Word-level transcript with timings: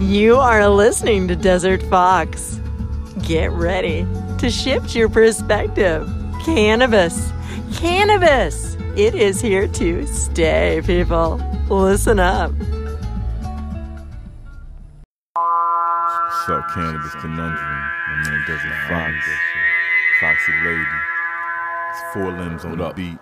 You 0.00 0.36
are 0.36 0.68
listening 0.68 1.26
to 1.26 1.34
Desert 1.34 1.82
Fox. 1.82 2.60
Get 3.22 3.50
ready 3.50 4.06
to 4.38 4.48
shift 4.48 4.94
your 4.94 5.08
perspective. 5.08 6.08
Cannabis. 6.44 7.32
Cannabis. 7.74 8.76
It 8.94 9.16
is 9.16 9.40
here 9.40 9.66
to 9.66 10.06
stay, 10.06 10.80
people. 10.86 11.42
Listen 11.68 12.20
up. 12.20 12.52
What's 15.34 16.48
up, 16.48 16.70
Cannabis 16.72 17.14
Conundrum? 17.16 17.90
My 18.08 18.22
name 18.22 18.44
Desert 18.46 18.74
Fox. 18.88 19.14
Foxy 20.20 20.52
Lady. 20.64 20.86
It's 21.90 22.02
four 22.14 22.30
limbs 22.30 22.64
on 22.64 22.78
the 22.78 22.90
beat. 22.90 23.18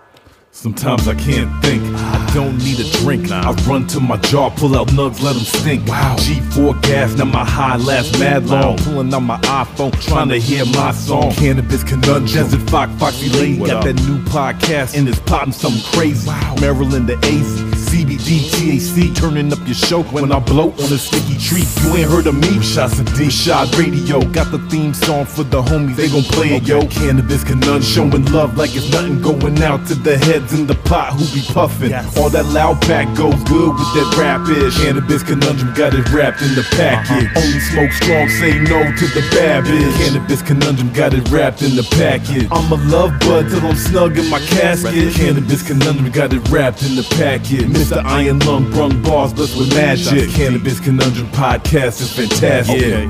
Sometimes 0.57 1.07
I 1.07 1.13
can't 1.13 1.63
think, 1.63 1.83
I 1.95 2.31
don't 2.33 2.57
need 2.57 2.79
a 2.79 2.89
drink. 3.03 3.29
I 3.29 3.51
run 3.69 3.85
to 3.89 3.99
my 3.99 4.17
jar, 4.17 4.49
pull 4.49 4.75
out 4.75 4.87
nugs, 4.87 5.21
let 5.21 5.35
them 5.35 5.43
stink. 5.43 5.87
Wow. 5.87 6.15
G4 6.17 6.81
gas, 6.81 7.15
now 7.15 7.25
my 7.25 7.45
high 7.45 7.77
last 7.77 8.17
mad 8.17 8.47
long. 8.47 8.75
Pulling 8.77 9.13
out 9.13 9.19
my 9.19 9.37
iPhone, 9.41 9.91
trying 10.01 10.29
to 10.29 10.39
hear 10.39 10.65
my 10.65 10.91
song. 10.93 11.31
Cannabis 11.33 11.83
Conundrum. 11.83 12.25
Desert 12.25 12.67
Fox, 12.71 12.91
Foxy 12.93 13.29
Lady. 13.29 13.59
Got 13.67 13.83
that 13.83 13.97
new 13.97 14.17
podcast, 14.23 14.97
and 14.97 15.07
it's 15.07 15.19
popping 15.19 15.53
something 15.53 15.83
crazy. 15.91 16.27
Wow. 16.27 16.55
Maryland 16.59 17.07
the 17.07 17.17
AZ. 17.17 17.66
CBD, 17.87 18.43
THC, 18.51 19.15
turning 19.15 19.51
up 19.53 19.59
your 19.65 19.75
show 19.75 20.03
when 20.03 20.31
I 20.31 20.39
blow 20.39 20.71
on 20.71 20.91
a 20.91 20.97
sticky 20.97 21.37
treat. 21.39 21.67
You 21.83 21.95
ain't 21.95 22.09
heard 22.09 22.27
of 22.27 22.35
me? 22.35 22.61
Shots 22.61 22.99
of 22.99 23.07
D, 23.15 23.29
Shot 23.29 23.73
Radio. 23.77 24.19
Got 24.19 24.51
the 24.51 24.59
theme 24.69 24.93
song 24.93 25.25
for 25.25 25.43
the 25.43 25.61
homies, 25.61 25.95
they 25.95 26.09
gon' 26.09 26.23
play 26.23 26.57
it, 26.57 26.67
yo. 26.67 26.85
Cannabis 26.87 27.45
Conundrum, 27.45 27.81
showing 27.81 28.25
love 28.25 28.57
like 28.57 28.75
it's 28.75 28.91
nothing 28.91 29.21
going 29.21 29.63
out 29.63 29.87
to 29.87 29.95
the 29.95 30.17
heads 30.17 30.51
in 30.53 30.67
the 30.67 30.75
pot 30.83 31.13
who 31.13 31.23
be 31.33 31.41
puffin'. 31.53 31.93
All 32.19 32.29
that 32.29 32.45
loud 32.47 32.81
pack 32.81 33.07
goes 33.15 33.41
good 33.47 33.71
with 33.71 33.91
that 33.95 34.15
rap 34.19 34.43
ish. 34.49 34.75
Cannabis 34.83 35.23
Conundrum 35.23 35.73
got 35.73 35.93
it 35.93 36.09
wrapped 36.11 36.41
in 36.41 36.55
the 36.55 36.67
package. 36.75 37.23
Uh-huh. 37.23 37.39
Only 37.39 37.59
smoke 37.71 37.91
strong, 37.91 38.27
say 38.27 38.59
no 38.59 38.83
to 38.83 39.05
the 39.15 39.23
bad 39.31 39.63
bitch. 39.63 39.95
Cannabis 40.03 40.41
Conundrum 40.41 40.91
got 40.91 41.13
it 41.13 41.23
wrapped 41.31 41.61
in 41.61 41.75
the 41.75 41.87
package. 41.95 42.47
I'm 42.51 42.69
a 42.71 42.75
love 42.91 43.17
bud 43.21 43.47
till 43.47 43.63
I'm 43.63 43.75
snug 43.75 44.17
in 44.17 44.29
my 44.29 44.39
casket. 44.39 45.13
Cannabis 45.15 45.63
Conundrum 45.63 46.11
got 46.11 46.33
it 46.33 46.43
wrapped 46.49 46.83
in 46.83 46.95
the 46.95 47.07
package. 47.15 47.76
Mr. 47.77 48.03
Iron 48.05 48.39
Lung 48.39 48.69
brung 48.71 49.03
bars 49.03 49.33
blessed 49.33 49.55
with 49.55 49.69
magic. 49.75 50.31
Cannabis 50.31 50.79
Conundrum 50.79 51.27
podcast 51.27 52.01
is 52.01 52.11
fantastic. 52.11 53.07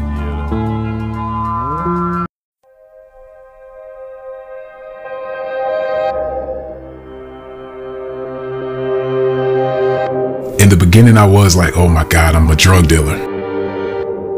In 10.61 10.69
the 10.69 10.75
beginning, 10.77 11.17
I 11.17 11.25
was 11.25 11.55
like, 11.55 11.77
oh 11.77 11.87
my 11.87 12.03
God, 12.03 12.35
I'm 12.35 12.49
a 12.49 12.55
drug 12.55 12.89
dealer. 12.89 13.17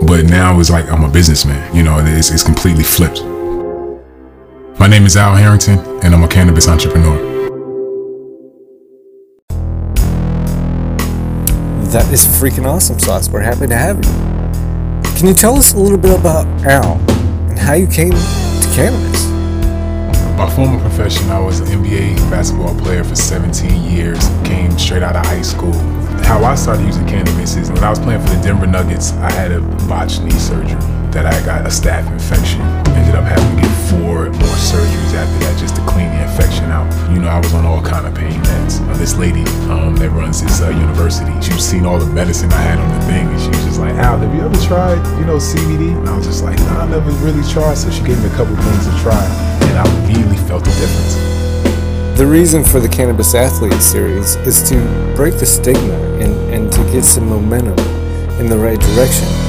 But 0.06 0.26
now 0.26 0.60
it's 0.60 0.70
like 0.70 0.92
I'm 0.92 1.04
a 1.04 1.10
businessman. 1.10 1.76
You 1.76 1.82
know, 1.82 1.98
it's, 2.06 2.30
it's 2.30 2.44
completely 2.44 2.84
flipped. 2.84 3.24
My 4.80 4.88
name 4.88 5.08
is 5.08 5.18
Al 5.18 5.36
Harrington, 5.36 5.80
and 6.04 6.14
I'm 6.14 6.24
a 6.24 6.28
cannabis 6.28 6.68
entrepreneur. 6.68 7.29
That 11.90 12.08
is 12.14 12.24
freaking 12.24 12.68
awesome 12.68 13.00
sauce. 13.00 13.30
We're 13.30 13.42
happy 13.42 13.66
to 13.66 13.76
have 13.76 13.98
you. 13.98 14.12
Can 15.18 15.28
you 15.28 15.34
tell 15.34 15.58
us 15.58 15.74
a 15.74 15.80
little 15.80 15.98
bit 15.98 16.20
about 16.20 16.46
Al 16.64 17.00
and 17.50 17.58
how 17.58 17.74
you 17.74 17.88
came 17.88 18.12
to 18.12 18.70
cannabis? 18.76 19.26
My 20.38 20.48
former 20.56 20.80
profession, 20.80 21.28
I 21.32 21.40
was 21.40 21.62
an 21.62 21.68
NBA 21.68 22.16
basketball 22.30 22.78
player 22.80 23.04
for 23.04 23.16
17 23.16 23.92
years, 23.92 24.20
came 24.46 24.78
straight 24.78 25.02
out 25.02 25.16
of 25.16 25.26
high 25.26 25.42
school. 25.42 25.74
How 26.30 26.44
I 26.44 26.54
started 26.54 26.86
using 26.86 27.08
cannabis 27.08 27.56
is 27.56 27.72
when 27.72 27.84
I 27.84 27.90
was 27.90 27.98
playing 27.98 28.22
for 28.22 28.36
the 28.36 28.42
Denver 28.44 28.68
Nuggets, 28.68 29.14
I 29.14 29.32
had 29.32 29.52
a 29.52 29.60
botched 29.88 30.22
knee 30.22 30.30
that 31.12 31.26
I 31.26 31.34
got 31.46 31.66
a 31.66 31.70
staph 31.70 32.06
infection. 32.12 32.62
Ended 32.94 33.16
up 33.16 33.26
having 33.26 33.56
to 33.56 33.62
get 33.62 33.74
four 33.90 34.30
more 34.30 34.58
surgeries 34.62 35.14
after 35.18 35.38
that 35.46 35.58
just 35.58 35.76
to 35.76 35.82
clean 35.86 36.10
the 36.14 36.22
infection 36.22 36.66
out. 36.66 36.86
You 37.10 37.20
know, 37.20 37.28
I 37.28 37.40
was 37.40 37.54
on 37.54 37.66
all 37.66 37.82
kind 37.82 38.06
of 38.06 38.14
pain 38.14 38.40
meds. 38.44 38.80
Uh, 38.88 38.98
this 38.98 39.16
lady 39.18 39.44
um, 39.70 39.96
that 39.98 40.12
runs 40.12 40.42
this 40.42 40.62
uh, 40.62 40.70
university, 40.70 41.34
she's 41.42 41.66
seen 41.66 41.86
all 41.86 41.98
the 41.98 42.12
medicine 42.14 42.52
I 42.54 42.62
had 42.62 42.78
on 42.78 42.90
the 42.94 43.06
thing, 43.06 43.28
and 43.28 43.40
she 43.42 43.50
was 43.50 43.64
just 43.66 43.80
like, 43.80 43.96
Al, 43.96 44.20
have 44.20 44.34
you 44.34 44.42
ever 44.42 44.58
tried, 44.66 45.02
you 45.20 45.26
know, 45.26 45.38
CBD? 45.38 45.98
And 45.98 46.08
I 46.08 46.16
was 46.16 46.28
just 46.28 46.44
like, 46.44 46.58
nah, 46.60 46.86
I 46.86 46.88
never 46.88 47.12
really 47.26 47.44
tried. 47.50 47.76
So 47.76 47.90
she 47.90 48.04
gave 48.04 48.20
me 48.20 48.28
a 48.28 48.36
couple 48.38 48.56
things 48.56 48.86
to 48.86 48.94
try, 49.02 49.24
and 49.66 49.78
I 49.78 49.86
immediately 50.04 50.38
felt 50.46 50.64
the 50.64 50.72
difference. 50.78 51.16
The 52.18 52.28
reason 52.28 52.64
for 52.64 52.80
the 52.80 52.90
Cannabis 52.90 53.34
Athlete 53.34 53.82
series 53.82 54.36
is 54.46 54.62
to 54.70 54.76
break 55.16 55.40
the 55.40 55.46
stigma 55.46 55.94
and, 56.20 56.34
and 56.54 56.72
to 56.72 56.84
get 56.92 57.04
some 57.04 57.30
momentum 57.30 57.80
in 58.40 58.48
the 58.48 58.58
right 58.58 58.80
direction. 58.80 59.49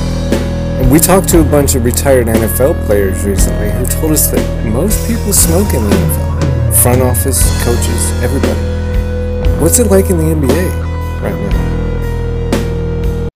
And 0.91 0.99
we 0.99 1.07
talked 1.07 1.29
to 1.29 1.39
a 1.39 1.45
bunch 1.45 1.77
of 1.77 1.85
retired 1.85 2.27
NFL 2.27 2.85
players 2.85 3.23
recently 3.23 3.71
who 3.71 3.87
told 3.87 4.11
us 4.11 4.27
that 4.33 4.67
most 4.67 5.07
people 5.07 5.33
smoke 5.33 5.73
in 5.73 5.85
the 5.85 5.91
NFL. 5.91 6.83
Front 6.83 7.01
office, 7.01 7.41
coaches, 7.63 8.11
everybody. 8.25 8.59
What's 9.63 9.79
it 9.79 9.87
like 9.87 10.11
in 10.11 10.19
the 10.19 10.25
NBA 10.25 11.23
right 11.23 11.33
now? 11.33 11.49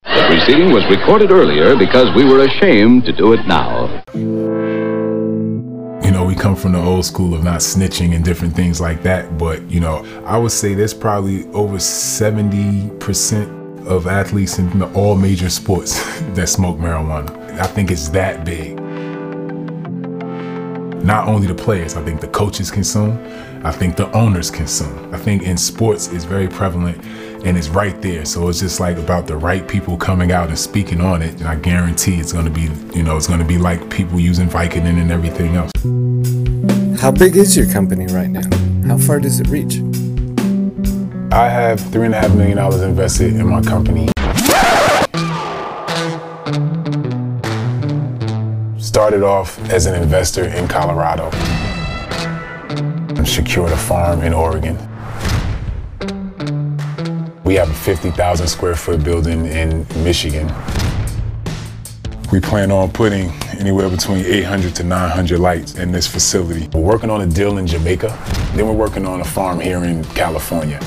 The 0.02 0.24
proceeding 0.26 0.72
was 0.72 0.84
recorded 0.90 1.30
earlier 1.30 1.76
because 1.76 2.12
we 2.16 2.24
were 2.24 2.44
ashamed 2.44 3.04
to 3.04 3.12
do 3.12 3.34
it 3.34 3.46
now. 3.46 4.02
You 4.14 6.10
know, 6.10 6.24
we 6.24 6.34
come 6.34 6.56
from 6.56 6.72
the 6.72 6.80
old 6.80 7.04
school 7.04 7.34
of 7.34 7.44
not 7.44 7.60
snitching 7.60 8.16
and 8.16 8.24
different 8.24 8.56
things 8.56 8.80
like 8.80 9.04
that. 9.04 9.38
But, 9.38 9.62
you 9.70 9.78
know, 9.78 10.04
I 10.26 10.38
would 10.38 10.50
say 10.50 10.74
there's 10.74 10.92
probably 10.92 11.46
over 11.52 11.76
70% 11.76 13.86
of 13.86 14.08
athletes 14.08 14.58
in 14.58 14.82
all 14.94 15.14
major 15.14 15.50
sports 15.50 16.02
that 16.34 16.48
smoke 16.48 16.78
marijuana. 16.78 17.43
I 17.60 17.66
think 17.66 17.90
it's 17.90 18.08
that 18.08 18.44
big. 18.44 18.80
Not 21.04 21.28
only 21.28 21.46
the 21.46 21.54
players, 21.54 21.96
I 21.96 22.02
think 22.02 22.20
the 22.20 22.28
coaches 22.28 22.70
consume, 22.70 23.18
I 23.64 23.70
think 23.70 23.96
the 23.96 24.10
owners 24.12 24.50
consume. 24.50 25.14
I 25.14 25.18
think 25.18 25.42
in 25.42 25.56
sports 25.56 26.08
it's 26.08 26.24
very 26.24 26.48
prevalent 26.48 27.04
and 27.44 27.56
it's 27.58 27.68
right 27.68 28.00
there. 28.02 28.24
So 28.24 28.48
it's 28.48 28.60
just 28.60 28.80
like 28.80 28.96
about 28.96 29.26
the 29.26 29.36
right 29.36 29.66
people 29.68 29.96
coming 29.96 30.32
out 30.32 30.48
and 30.48 30.58
speaking 30.58 31.00
on 31.00 31.22
it. 31.22 31.34
And 31.40 31.46
I 31.46 31.56
guarantee 31.56 32.16
it's 32.16 32.32
gonna 32.32 32.50
be, 32.50 32.70
you 32.94 33.02
know, 33.02 33.16
it's 33.16 33.26
gonna 33.26 33.44
be 33.44 33.58
like 33.58 33.88
people 33.90 34.18
using 34.18 34.48
Vicodin 34.48 35.00
and 35.00 35.12
everything 35.12 35.56
else. 35.56 35.70
How 37.00 37.10
big 37.10 37.36
is 37.36 37.56
your 37.56 37.70
company 37.70 38.06
right 38.06 38.30
now? 38.30 38.48
How 38.86 38.98
far 38.98 39.20
does 39.20 39.40
it 39.40 39.48
reach? 39.48 39.76
I 41.32 41.48
have 41.48 41.80
three 41.92 42.06
and 42.06 42.14
a 42.14 42.18
half 42.20 42.34
million 42.34 42.56
dollars 42.56 42.80
invested 42.80 43.34
in 43.34 43.46
my 43.46 43.60
company. 43.60 44.13
Started 49.04 49.22
off 49.22 49.58
as 49.68 49.84
an 49.84 50.02
investor 50.02 50.46
in 50.46 50.66
Colorado. 50.66 51.28
I 51.34 53.24
secured 53.24 53.70
a 53.70 53.76
farm 53.76 54.22
in 54.22 54.32
Oregon. 54.32 54.78
We 57.44 57.54
have 57.56 57.68
a 57.68 57.74
50,000 57.74 58.46
square 58.46 58.74
foot 58.74 59.04
building 59.04 59.44
in 59.44 59.86
Michigan. 60.02 60.50
We 62.32 62.40
plan 62.40 62.72
on 62.72 62.92
putting 62.92 63.28
anywhere 63.58 63.90
between 63.90 64.24
800 64.24 64.74
to 64.76 64.84
900 64.84 65.38
lights 65.38 65.74
in 65.74 65.92
this 65.92 66.06
facility. 66.06 66.70
We're 66.72 66.80
working 66.80 67.10
on 67.10 67.20
a 67.20 67.26
deal 67.26 67.58
in 67.58 67.66
Jamaica, 67.66 68.08
then 68.54 68.66
we're 68.66 68.72
working 68.72 69.04
on 69.04 69.20
a 69.20 69.24
farm 69.24 69.60
here 69.60 69.84
in 69.84 70.02
California. 70.14 70.80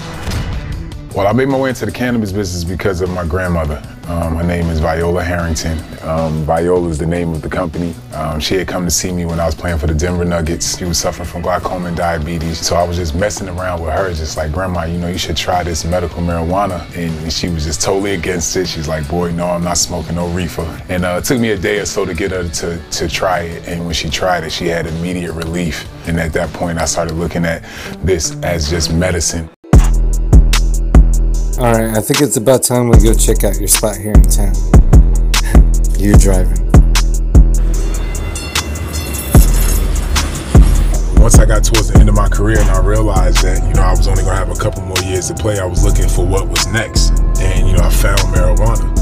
Well, 1.18 1.26
I 1.26 1.32
made 1.32 1.48
my 1.48 1.58
way 1.58 1.70
into 1.70 1.84
the 1.88 1.92
cannabis 1.92 2.32
business 2.32 2.64
because 2.64 3.02
of 3.02 3.10
my 3.10 3.26
grandmother. 3.26 3.82
Um, 4.06 4.36
her 4.36 4.44
name 4.44 4.68
is 4.68 4.80
Viola 4.80 5.24
Harrington. 5.24 5.80
Um, 6.04 6.44
Viola 6.44 6.88
is 6.90 7.00
the 7.00 7.08
name 7.08 7.34
of 7.34 7.42
the 7.42 7.50
company. 7.50 7.96
Um, 8.14 8.40
she 8.40 8.54
had 8.54 8.68
come 8.68 8.86
to 8.86 8.92
see 8.92 9.12
me 9.12 9.26
when 9.26 9.40
I 9.40 9.48
was 9.48 9.56
playing 9.56 9.80
for 9.80 9.88
the 9.88 9.96
Denver 9.96 10.26
Nuggets. 10.26 10.78
She 10.78 10.86
was 10.86 11.00
suffering 11.00 11.28
from 11.28 11.42
glaucoma 11.42 11.88
and 11.88 11.98
diabetes. 11.98 12.60
So 12.60 12.76
I 12.76 12.84
was 12.84 12.98
just 12.98 13.16
messing 13.16 13.50
around 13.50 13.82
with 13.82 13.94
her, 13.94 14.14
just 14.14 14.38
like, 14.38 14.52
Grandma, 14.52 14.84
you 14.84 15.00
know, 15.00 15.08
you 15.08 15.18
should 15.18 15.36
try 15.36 15.64
this 15.64 15.84
medical 15.86 16.22
marijuana. 16.22 16.86
And 16.96 17.34
she 17.34 17.50
was 17.50 17.66
just 17.66 17.82
totally 17.82 18.14
against 18.14 18.56
it. 18.56 18.68
She's 18.68 18.88
like, 18.88 19.10
boy, 19.10 19.32
no, 19.32 19.48
I'm 19.48 19.64
not 19.64 19.80
smoking 19.80 20.18
no 20.18 20.28
reefer. 20.28 20.84
And 20.88 21.04
uh, 21.04 21.18
it 21.20 21.26
took 21.26 21.40
me 21.40 21.50
a 21.50 21.58
day 21.58 21.80
or 21.80 21.88
so 21.88 22.06
to 22.06 22.14
get 22.14 22.30
her 22.30 22.48
to, 22.48 22.80
to 22.92 23.08
try 23.08 23.40
it. 23.40 23.68
And 23.68 23.84
when 23.86 23.96
she 23.96 24.08
tried 24.12 24.44
it, 24.44 24.52
she 24.52 24.68
had 24.68 24.86
immediate 24.86 25.34
relief. 25.34 25.90
And 26.08 26.20
at 26.20 26.32
that 26.34 26.54
point, 26.54 26.78
I 26.78 26.86
started 26.86 27.16
looking 27.16 27.44
at 27.44 27.64
this 28.06 28.40
as 28.44 28.70
just 28.70 28.94
medicine. 28.94 29.50
All 31.60 31.74
right, 31.74 31.98
I 31.98 32.02
think 32.02 32.22
it's 32.22 32.38
about 32.38 32.62
time 32.62 32.88
we 32.88 33.00
go 33.00 33.16
check 33.16 33.44
out 33.44 33.58
your 33.58 33.68
spot 33.68 33.98
here 33.98 34.12
in 34.12 34.22
town. 34.22 34.54
You're 35.98 36.16
driving. 36.16 36.70
Once 41.18 41.40
I 41.40 41.46
got 41.48 41.64
towards 41.64 41.88
the 41.88 41.98
end 42.00 42.10
of 42.10 42.16
my 42.16 42.30
career 42.30 42.60
and 42.60 42.70
I 42.70 42.80
realized 42.86 43.42
that, 43.42 43.68
you 43.68 43.74
know, 43.74 43.82
I 43.82 43.90
was 43.90 44.08
only 44.08 44.22
gonna 44.22 44.36
have 44.36 44.52
a 44.52 44.62
couple 44.62 44.84
more 44.84 45.00
years 45.00 45.30
to 45.30 45.34
play, 45.34 45.58
I 45.58 45.66
was 45.66 45.84
looking 45.84 46.08
for 46.08 46.24
what 46.24 46.48
was 46.48 46.68
next. 46.68 47.10
And, 47.42 47.68
you 47.68 47.76
know, 47.76 47.82
I 47.82 47.90
found 47.90 48.20
marijuana. 48.30 48.94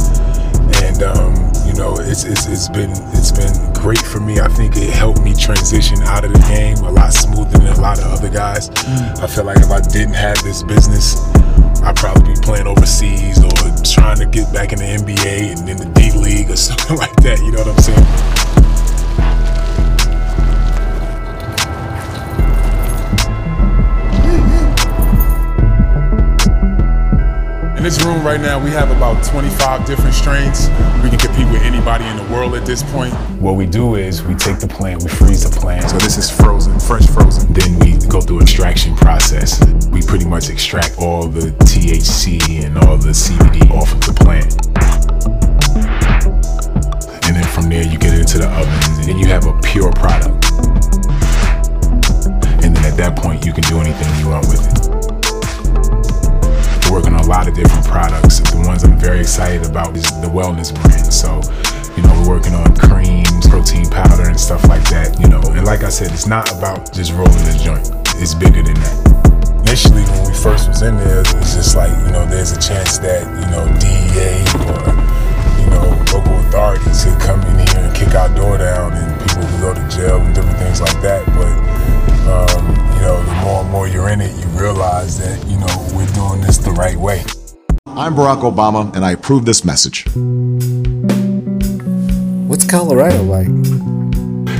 And, 0.82 1.04
um, 1.04 1.55
know, 1.76 1.96
it's, 2.00 2.24
it's, 2.24 2.48
it's 2.48 2.70
been, 2.70 2.92
it's 3.14 3.32
been 3.32 3.74
great 3.74 4.00
for 4.00 4.20
me. 4.20 4.40
I 4.40 4.48
think 4.48 4.76
it 4.78 4.90
helped 4.90 5.22
me 5.22 5.34
transition 5.34 6.02
out 6.04 6.26
of 6.26 6.34
the 6.34 6.40
game 6.48 6.78
a 6.78 6.92
lot 6.92 7.14
smoother 7.14 7.58
than 7.58 7.68
a 7.68 7.82
lot 7.82 8.00
of 8.00 8.06
other 8.06 8.30
guys. 8.30 8.70
Mm. 8.70 9.20
I 9.20 9.28
feel 9.28 9.44
like 9.44 9.58
if 9.58 9.72
I 9.72 9.82
didn't 9.82 10.16
have 10.16 10.42
this 10.44 10.64
business, 10.64 11.16
I'd 11.84 11.96
probably 11.96 12.34
be 12.34 12.40
playing 12.42 12.68
overseas 12.68 13.44
or 13.44 13.52
trying 13.84 14.18
to 14.18 14.26
get 14.26 14.52
back 14.54 14.74
in 14.74 14.80
the 14.80 14.86
NBA 14.86 15.58
and 15.58 15.70
in 15.70 15.78
the 15.78 15.86
D 15.86 16.12
League 16.18 16.50
or 16.50 16.56
something 16.70 16.98
like 16.98 17.16
that. 17.18 17.40
You 17.40 17.52
know 17.52 17.60
what 17.60 17.76
I'm 17.76 17.82
saying? 17.82 18.65
This 27.86 28.04
room 28.04 28.26
right 28.26 28.42
now, 28.42 28.58
we 28.58 28.72
have 28.72 28.90
about 28.90 29.24
25 29.24 29.86
different 29.86 30.16
strains. 30.16 30.70
We 31.04 31.10
can 31.12 31.20
compete 31.20 31.48
with 31.52 31.62
anybody 31.62 32.04
in 32.06 32.18
the 32.18 32.24
world 32.34 32.56
at 32.56 32.66
this 32.66 32.82
point. 32.82 33.14
What 33.40 33.58
we 33.58 33.68
do 33.68 33.94
is 33.94 34.24
we 34.24 34.34
take 34.34 34.58
the 34.58 34.68
plant, 34.68 35.04
we 35.04 35.10
freeze 35.10 35.48
the 35.48 35.56
plant. 35.56 35.88
So 35.92 35.98
this 36.00 36.18
is 36.18 36.32
frozen, 36.32 36.80
fresh 36.80 37.06
frozen. 37.06 37.54
Then 37.54 37.78
we 37.78 37.96
go 38.08 38.22
through 38.22 38.42
extraction 38.42 38.96
process. 38.96 39.64
We 39.92 40.02
pretty 40.02 40.26
much 40.26 40.50
extract 40.50 40.98
all 40.98 41.28
the 41.28 41.52
THC 41.70 42.66
and 42.66 42.76
all 42.80 42.98
the 42.98 43.14
CBD 43.14 43.70
off 43.70 43.94
of 43.94 44.02
the 44.02 44.14
plant. 44.14 44.50
And 47.28 47.36
then 47.36 47.46
from 47.54 47.70
there, 47.70 47.84
you 47.84 48.00
get 48.00 48.16
it 48.16 48.22
into 48.22 48.40
the 48.40 48.50
ovens, 48.50 48.98
and 48.98 49.08
then 49.10 49.20
you 49.20 49.28
have 49.28 49.46
a 49.46 49.54
pure 49.62 49.92
product. 49.92 50.44
And 52.66 52.76
then 52.76 52.84
at 52.84 52.98
that 52.98 53.16
point, 53.16 53.46
you 53.46 53.54
can 53.54 53.64
do 53.66 53.78
anything 53.78 54.08
you 54.20 54.30
want 54.30 54.48
with 54.48 54.66
it. 54.66 54.85
We're 56.86 56.98
working 57.02 57.14
on 57.14 57.22
a 57.22 57.28
lot 57.28 57.48
of 57.48 57.56
different 57.56 57.86
products. 57.86 58.40
The 58.40 58.62
ones 58.66 58.84
I'm 58.84 58.98
very 58.98 59.20
excited 59.20 59.66
about 59.66 59.96
is 59.98 60.04
the 60.22 60.28
wellness 60.28 60.74
brand. 60.74 61.12
So, 61.12 61.42
you 61.98 62.04
know, 62.04 62.14
we're 62.22 62.38
working 62.38 62.54
on 62.54 62.76
creams, 62.78 63.48
protein 63.48 63.90
powder, 63.90 64.30
and 64.30 64.40
stuff 64.40 64.68
like 64.68 64.84
that. 64.90 65.20
You 65.20 65.28
know, 65.28 65.42
and 65.56 65.66
like 65.66 65.84
I 65.84 65.90
said, 65.90 66.12
it's 66.12 66.28
not 66.28 66.52
about 66.54 66.94
just 66.94 67.12
rolling 67.14 67.48
a 67.48 67.58
joint. 67.58 67.90
It's 68.22 68.34
bigger 68.34 68.62
than 68.62 68.76
that. 68.76 68.98
Initially, 69.66 70.04
when 70.04 70.30
we 70.30 70.34
first 70.38 70.70
was 70.70 70.82
in 70.84 70.96
there, 70.98 71.22
it 71.22 71.34
was 71.34 71.56
just 71.56 71.76
like, 71.76 71.92
you 72.06 72.12
know, 72.14 72.26
there's 72.28 72.52
a 72.52 72.62
chance 72.62 73.00
that, 73.00 73.26
you 73.26 73.48
know, 73.50 73.66
DEA 73.82 74.46
or, 74.70 74.86
you 75.58 75.68
know, 75.74 75.90
local 76.14 76.38
authorities 76.46 77.04
could 77.04 77.20
come 77.20 77.42
in 77.50 77.66
here 77.66 77.82
and 77.82 77.96
kick 77.96 78.14
our 78.14 78.30
door 78.38 78.58
down 78.60 78.94
and 78.94 79.10
people 79.26 79.42
could 79.42 79.62
go 79.62 79.74
to 79.74 79.86
jail 79.90 80.22
and 80.22 80.36
different 80.36 80.58
things 80.60 80.80
like 80.82 81.02
that. 81.02 81.26
But, 81.34 81.54
um, 82.30 82.64
you 82.94 83.02
know, 83.02 83.35
I'm 87.98 88.14
Barack 88.14 88.42
Obama, 88.42 88.94
and 88.94 89.06
I 89.06 89.12
approve 89.12 89.46
this 89.46 89.64
message. 89.64 90.06
What's 92.46 92.70
Colorado 92.70 93.24
like? 93.24 93.48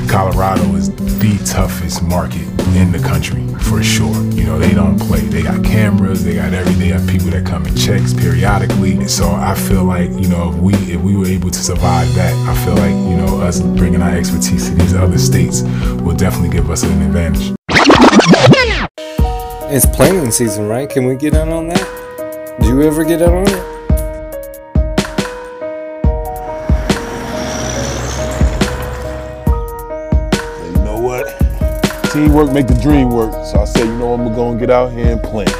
Colorado 0.08 0.62
is 0.74 0.88
the 1.20 1.38
toughest 1.44 2.02
market 2.02 2.48
in 2.74 2.92
the 2.92 2.98
country 2.98 3.46
for 3.58 3.82
sure. 3.82 4.24
You 4.32 4.44
know, 4.44 4.58
they 4.58 4.72
don't 4.72 4.98
play. 4.98 5.20
They 5.20 5.42
got 5.42 5.62
cameras, 5.62 6.24
they 6.24 6.36
got 6.36 6.54
everything. 6.54 6.80
They 6.80 6.88
have 6.88 7.06
people 7.06 7.28
that 7.28 7.44
come 7.44 7.66
and 7.66 7.78
checks 7.78 8.14
periodically. 8.14 8.92
And 8.92 9.10
so 9.10 9.30
I 9.30 9.54
feel 9.54 9.84
like, 9.84 10.08
you 10.12 10.28
know, 10.28 10.54
if 10.54 10.56
we 10.56 10.72
if 10.90 11.02
we 11.02 11.14
were 11.14 11.26
able 11.26 11.50
to 11.50 11.58
survive 11.58 12.14
that, 12.14 12.34
I 12.48 12.64
feel 12.64 12.76
like, 12.76 12.92
you 12.92 13.18
know, 13.18 13.42
us 13.42 13.60
bringing 13.60 14.00
our 14.00 14.16
expertise 14.16 14.70
to 14.70 14.74
these 14.76 14.94
other 14.94 15.18
states 15.18 15.60
will 16.00 16.16
definitely 16.16 16.56
give 16.56 16.70
us 16.70 16.84
an 16.84 17.02
advantage. 17.02 17.54
It's 19.68 19.84
planting 19.84 20.30
season, 20.30 20.68
right? 20.68 20.88
Can 20.88 21.04
we 21.04 21.16
get 21.16 21.34
in 21.34 21.50
on 21.50 21.68
that? 21.68 21.95
Do 22.60 22.68
you 22.68 22.82
ever 22.82 23.04
get 23.04 23.20
out 23.20 23.34
on 23.34 23.42
it? 23.46 23.76
You 30.64 30.84
know 30.84 30.98
what? 30.98 31.26
Teamwork 32.12 32.52
make 32.52 32.66
the 32.66 32.78
dream 32.82 33.10
work. 33.10 33.32
So 33.44 33.60
I 33.60 33.64
said, 33.66 33.84
you 33.84 33.98
know, 33.98 34.14
I'm 34.14 34.34
gonna 34.34 34.58
get 34.58 34.70
out 34.70 34.90
here 34.92 35.12
and 35.12 35.22
plant. 35.22 35.50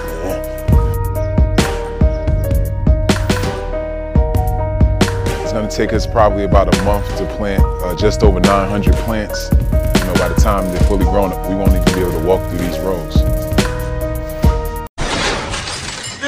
It's 5.42 5.52
gonna 5.52 5.70
take 5.70 5.92
us 5.92 6.06
probably 6.06 6.44
about 6.44 6.74
a 6.74 6.82
month 6.82 7.06
to 7.18 7.26
plant 7.36 7.62
uh, 7.84 7.94
just 7.94 8.22
over 8.22 8.40
900 8.40 8.94
plants. 8.94 9.50
You 9.52 10.04
know, 10.06 10.14
by 10.14 10.28
the 10.28 10.40
time 10.40 10.64
they're 10.72 10.80
fully 10.88 11.04
grown 11.04 11.32
up, 11.32 11.46
we 11.46 11.54
won't 11.54 11.72
even 11.72 11.84
be 11.94 12.00
able 12.00 12.12
to 12.12 12.26
walk 12.26 12.40
through 12.48 12.58
these 12.58 12.78
rows. 12.80 13.35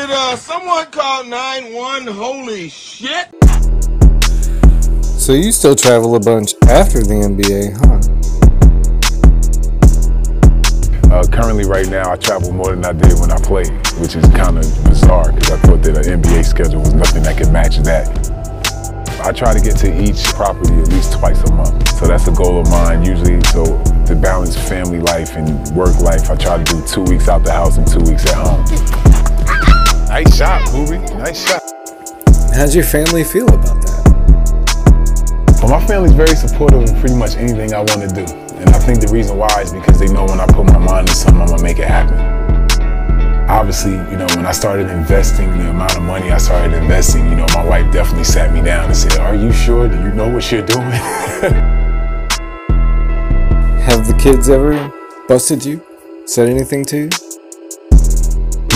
Did 0.09 0.17
uh, 0.17 0.37
someone 0.37 0.87
call 0.87 1.23
9-1? 1.25 2.09
Holy 2.09 2.71
shit! 2.71 3.29
So 5.03 5.35
you 5.35 5.53
still 5.53 5.75
travel 5.77 6.15
a 6.17 6.19
bunch 6.19 6.55
after 6.67 7.03
the 7.03 7.13
NBA, 7.29 7.77
huh? 7.77 7.99
Uh, 11.15 11.27
currently, 11.31 11.67
right 11.67 11.91
now, 11.91 12.11
I 12.11 12.17
travel 12.17 12.53
more 12.53 12.75
than 12.75 12.87
I 12.87 12.95
did 12.95 13.21
when 13.21 13.31
I 13.31 13.37
played, 13.37 13.69
which 14.01 14.17
is 14.17 14.25
kind 14.31 14.57
of 14.57 14.65
bizarre 14.85 15.31
because 15.31 15.51
I 15.51 15.59
thought 15.59 15.83
that 15.83 16.07
an 16.07 16.23
NBA 16.23 16.43
schedule 16.43 16.81
was 16.81 16.95
nothing 16.95 17.23
that 17.25 17.37
could 17.37 17.53
match 17.53 17.77
that. 17.81 18.09
I 19.21 19.33
try 19.33 19.53
to 19.53 19.61
get 19.61 19.77
to 19.79 20.03
each 20.03 20.25
property 20.33 20.73
at 20.73 20.89
least 20.89 21.19
twice 21.19 21.43
a 21.43 21.53
month. 21.53 21.87
So 21.99 22.07
that's 22.07 22.27
a 22.29 22.33
goal 22.33 22.63
of 22.63 22.71
mine 22.71 23.05
usually. 23.05 23.45
So 23.53 23.65
to 24.07 24.17
balance 24.17 24.57
family 24.57 25.01
life 25.01 25.37
and 25.37 25.69
work 25.77 26.01
life, 26.01 26.31
I 26.31 26.37
try 26.37 26.57
to 26.57 26.65
do 26.65 26.81
two 26.87 27.03
weeks 27.03 27.29
out 27.29 27.45
the 27.45 27.53
house 27.53 27.77
and 27.77 27.87
two 27.87 28.01
weeks 28.01 28.25
at 28.25 28.37
home. 28.37 28.65
Nice 30.19 30.37
shot, 30.37 30.73
Booby. 30.73 30.99
Nice 31.15 31.47
shot. 31.47 31.63
How's 32.53 32.75
your 32.75 32.83
family 32.83 33.23
feel 33.23 33.47
about 33.47 33.81
that? 33.83 35.61
Well, 35.63 35.71
my 35.71 35.87
family's 35.87 36.11
very 36.11 36.35
supportive 36.35 36.83
of 36.83 36.99
pretty 36.99 37.15
much 37.15 37.37
anything 37.37 37.73
I 37.73 37.79
want 37.79 38.03
to 38.03 38.09
do. 38.09 38.27
And 38.59 38.69
I 38.71 38.81
think 38.81 38.99
the 38.99 39.07
reason 39.13 39.37
why 39.37 39.47
is 39.63 39.73
because 39.73 40.01
they 40.01 40.09
know 40.09 40.25
when 40.25 40.41
I 40.41 40.47
put 40.47 40.67
my 40.67 40.79
mind 40.79 41.07
to 41.07 41.15
something, 41.15 41.41
I'm 41.41 41.47
gonna 41.47 41.63
make 41.63 41.79
it 41.79 41.87
happen. 41.87 42.19
Obviously, 43.49 43.93
you 43.93 44.17
know, 44.19 44.27
when 44.35 44.45
I 44.45 44.51
started 44.51 44.91
investing 44.91 45.57
the 45.57 45.71
amount 45.71 45.97
of 45.97 46.03
money 46.03 46.33
I 46.33 46.39
started 46.39 46.73
investing, 46.77 47.25
you 47.31 47.37
know, 47.37 47.47
my 47.55 47.65
wife 47.65 47.93
definitely 47.93 48.25
sat 48.25 48.53
me 48.53 48.61
down 48.61 48.87
and 48.87 48.97
said, 48.97 49.19
Are 49.19 49.37
you 49.37 49.53
sure? 49.53 49.89
Do 49.89 49.95
you 49.99 50.11
know 50.11 50.29
what 50.29 50.51
you're 50.51 50.67
doing? 50.67 50.91
Have 53.87 54.09
the 54.09 54.19
kids 54.21 54.49
ever 54.49 54.93
busted 55.29 55.65
you? 55.65 55.81
Said 56.27 56.49
anything 56.49 56.85
to 56.87 57.05
you? 57.05 57.28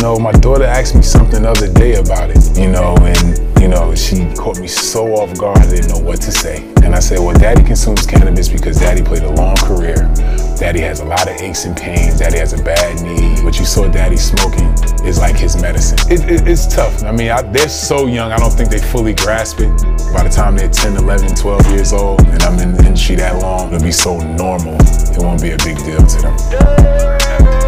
No, 0.02 0.18
my 0.18 0.32
daughter 0.32 0.64
asked 0.64 0.96
me 0.96 1.02
something 1.02 1.42
the 1.42 1.50
other 1.50 1.72
day 1.72 1.94
about 1.94 2.28
it, 2.28 2.58
you 2.58 2.66
know, 2.66 2.96
and, 2.98 3.38
you 3.62 3.68
know, 3.68 3.94
she 3.94 4.26
caught 4.34 4.58
me 4.58 4.66
so 4.66 5.14
off 5.14 5.38
guard, 5.38 5.58
I 5.58 5.70
didn't 5.70 5.90
know 5.90 6.00
what 6.00 6.20
to 6.22 6.32
say. 6.32 6.68
And 6.82 6.92
I 6.92 6.98
said, 6.98 7.20
well, 7.20 7.38
daddy 7.38 7.62
consumes 7.62 8.04
cannabis 8.04 8.48
because 8.48 8.80
daddy 8.80 9.00
played 9.00 9.22
a 9.22 9.30
long 9.30 9.54
career. 9.58 9.94
Daddy 10.58 10.80
has 10.80 10.98
a 10.98 11.04
lot 11.04 11.30
of 11.30 11.40
aches 11.40 11.66
and 11.66 11.76
pains. 11.76 12.18
Daddy 12.18 12.38
has 12.38 12.52
a 12.52 12.60
bad 12.64 13.00
knee. 13.00 13.40
What 13.44 13.60
you 13.60 13.64
saw 13.64 13.86
daddy 13.86 14.16
smoking 14.16 14.74
is 15.06 15.20
like 15.20 15.36
his 15.36 15.62
medicine. 15.62 15.98
It, 16.10 16.28
it, 16.28 16.48
it's 16.48 16.66
tough. 16.66 17.04
I 17.04 17.12
mean, 17.12 17.30
I, 17.30 17.42
they're 17.42 17.68
so 17.68 18.06
young, 18.08 18.32
I 18.32 18.38
don't 18.38 18.50
think 18.50 18.70
they 18.70 18.80
fully 18.80 19.14
grasp 19.14 19.60
it. 19.60 19.70
By 20.12 20.24
the 20.24 20.32
time 20.34 20.56
they're 20.56 20.68
10, 20.68 20.96
11, 20.96 21.36
12 21.36 21.70
years 21.70 21.92
old, 21.92 22.22
and 22.22 22.42
I'm 22.42 22.58
in 22.58 22.72
the 22.72 22.84
industry 22.84 23.14
that 23.16 23.40
long, 23.40 23.72
it'll 23.72 23.86
be 23.86 23.92
so 23.92 24.18
normal, 24.18 24.74
it 24.80 25.18
won't 25.18 25.40
be 25.40 25.52
a 25.52 25.58
big 25.58 25.78
deal 25.78 26.04
to 26.04 26.22
them. 26.22 27.61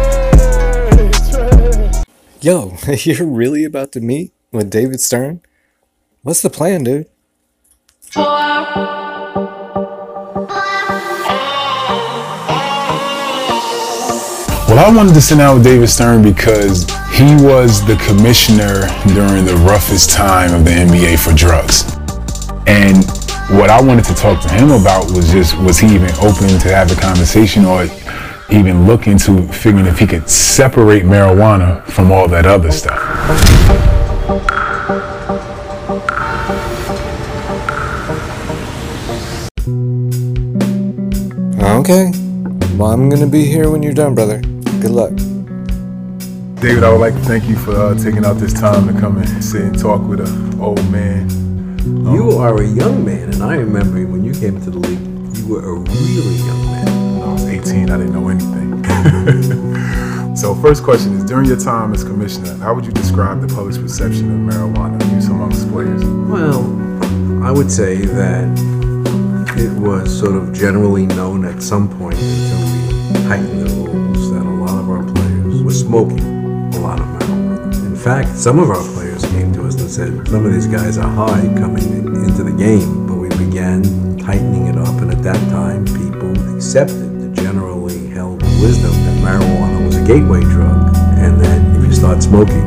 Yo, 2.45 2.77
you're 2.99 3.25
really 3.25 3.63
about 3.63 3.91
to 3.91 3.99
meet 3.99 4.31
with 4.51 4.69
David 4.69 5.01
Stern? 5.01 5.41
What's 6.21 6.43
the 6.43 6.49
plan, 6.51 6.83
dude? 6.83 7.07
Well, 8.15 8.37
I 14.77 14.93
wanted 14.95 15.15
to 15.15 15.21
sit 15.21 15.39
down 15.39 15.55
with 15.55 15.63
David 15.63 15.87
Stern 15.87 16.21
because 16.21 16.83
he 17.11 17.33
was 17.43 17.83
the 17.87 17.95
commissioner 18.05 18.81
during 19.15 19.43
the 19.43 19.59
roughest 19.65 20.11
time 20.11 20.53
of 20.53 20.65
the 20.65 20.69
NBA 20.69 21.17
for 21.17 21.33
drugs. 21.33 21.95
And 22.67 23.03
what 23.59 23.71
I 23.71 23.81
wanted 23.81 24.05
to 24.05 24.13
talk 24.13 24.39
to 24.43 24.49
him 24.53 24.69
about 24.69 25.09
was 25.09 25.31
just, 25.31 25.57
was 25.57 25.79
he 25.79 25.87
even 25.95 26.11
open 26.21 26.59
to 26.59 26.69
have 26.69 26.91
a 26.95 27.01
conversation 27.01 27.65
or 27.65 27.87
even 28.49 28.85
look 28.85 29.07
into 29.07 29.47
figuring 29.51 29.85
if 29.87 29.99
he 29.99 30.07
could 30.07 30.29
separate 30.29 31.03
marijuana 31.03 31.83
from 31.85 32.11
all 32.11 32.27
that 32.27 32.45
other 32.45 32.71
stuff? 32.71 33.01
Okay. 41.85 42.11
Well, 42.77 42.91
I'm 42.91 43.09
gonna 43.09 43.27
be 43.27 43.45
here 43.45 43.69
when 43.69 43.83
you're 43.83 43.93
done, 43.93 44.15
brother. 44.15 44.39
Good 44.81 44.91
luck. 44.91 45.15
David, 46.61 46.83
I 46.83 46.91
would 46.91 47.01
like 47.01 47.13
to 47.13 47.19
thank 47.21 47.45
you 47.45 47.55
for 47.55 47.75
uh, 47.75 47.95
taking 47.95 48.25
out 48.25 48.33
this 48.33 48.53
time 48.53 48.87
to 48.87 48.99
come 48.99 49.17
and 49.17 49.43
sit 49.43 49.61
and 49.61 49.77
talk 49.77 50.01
with 50.01 50.19
an 50.19 50.59
old 50.59 50.83
man. 50.91 51.29
You 51.85 52.31
are 52.31 52.61
a 52.61 52.67
young 52.67 53.05
man, 53.05 53.33
and 53.33 53.43
I 53.43 53.55
remember 53.55 54.05
when 54.07 54.23
you 54.23 54.33
came 54.33 54.55
into 54.55 54.71
the 54.71 54.79
league, 54.79 55.37
you 55.37 55.47
were 55.47 55.63
a 55.63 55.73
really 55.79 56.35
young 56.37 56.64
18, 57.55 57.89
I 57.89 57.97
didn't 57.97 58.11
know 58.11 58.27
anything. 58.27 58.83
so, 60.35 60.53
first 60.55 60.83
question 60.83 61.13
is 61.13 61.23
during 61.23 61.45
your 61.47 61.57
time 61.57 61.93
as 61.93 62.03
commissioner, 62.03 62.53
how 62.57 62.73
would 62.73 62.85
you 62.85 62.91
describe 62.91 63.39
the 63.39 63.47
public's 63.47 63.77
perception 63.77 64.25
of 64.29 64.53
marijuana 64.53 64.99
use 65.13 65.29
amongst 65.29 65.69
players? 65.69 66.03
Well, 66.03 66.63
I 67.41 67.51
would 67.51 67.71
say 67.71 68.05
that 68.05 68.45
it 69.57 69.71
was 69.79 70.19
sort 70.19 70.35
of 70.35 70.51
generally 70.51 71.05
known 71.05 71.45
at 71.45 71.63
some 71.63 71.87
point 71.97 72.15
until 72.15 72.59
we 72.59 73.29
tightened 73.29 73.61
the 73.61 73.89
rules 73.89 74.31
that 74.31 74.41
a 74.41 74.55
lot 74.65 74.77
of 74.77 74.89
our 74.89 75.03
players 75.13 75.63
were 75.63 75.71
smoking 75.71 76.19
a 76.75 76.79
lot 76.81 76.99
of 76.99 77.05
marijuana. 77.05 77.85
In 77.85 77.95
fact, 77.95 78.35
some 78.35 78.59
of 78.59 78.69
our 78.69 78.83
players 78.95 79.23
came 79.27 79.53
to 79.53 79.65
us 79.65 79.79
and 79.79 79.89
said, 79.89 80.27
some 80.27 80.45
of 80.45 80.51
these 80.51 80.67
guys 80.67 80.97
are 80.97 81.09
high 81.09 81.47
coming 81.55 81.85
into 82.25 82.43
the 82.43 82.51
game, 82.51 83.07
but 83.07 83.15
we 83.15 83.29
began 83.29 84.17
tightening 84.17 84.67
it 84.67 84.77
up, 84.77 84.99
and 85.01 85.09
at 85.11 85.23
that 85.23 85.39
time, 85.49 85.85
people 85.85 86.55
accepted 86.55 87.04
wisdom 88.65 88.93
that 89.05 89.17
marijuana 89.21 89.85
was 89.85 89.95
a 89.95 90.03
gateway 90.03 90.41
drug, 90.41 90.89
and 91.21 91.39
that 91.39 91.77
if 91.77 91.85
you 91.85 91.93
start 91.93 92.23
smoking, 92.23 92.65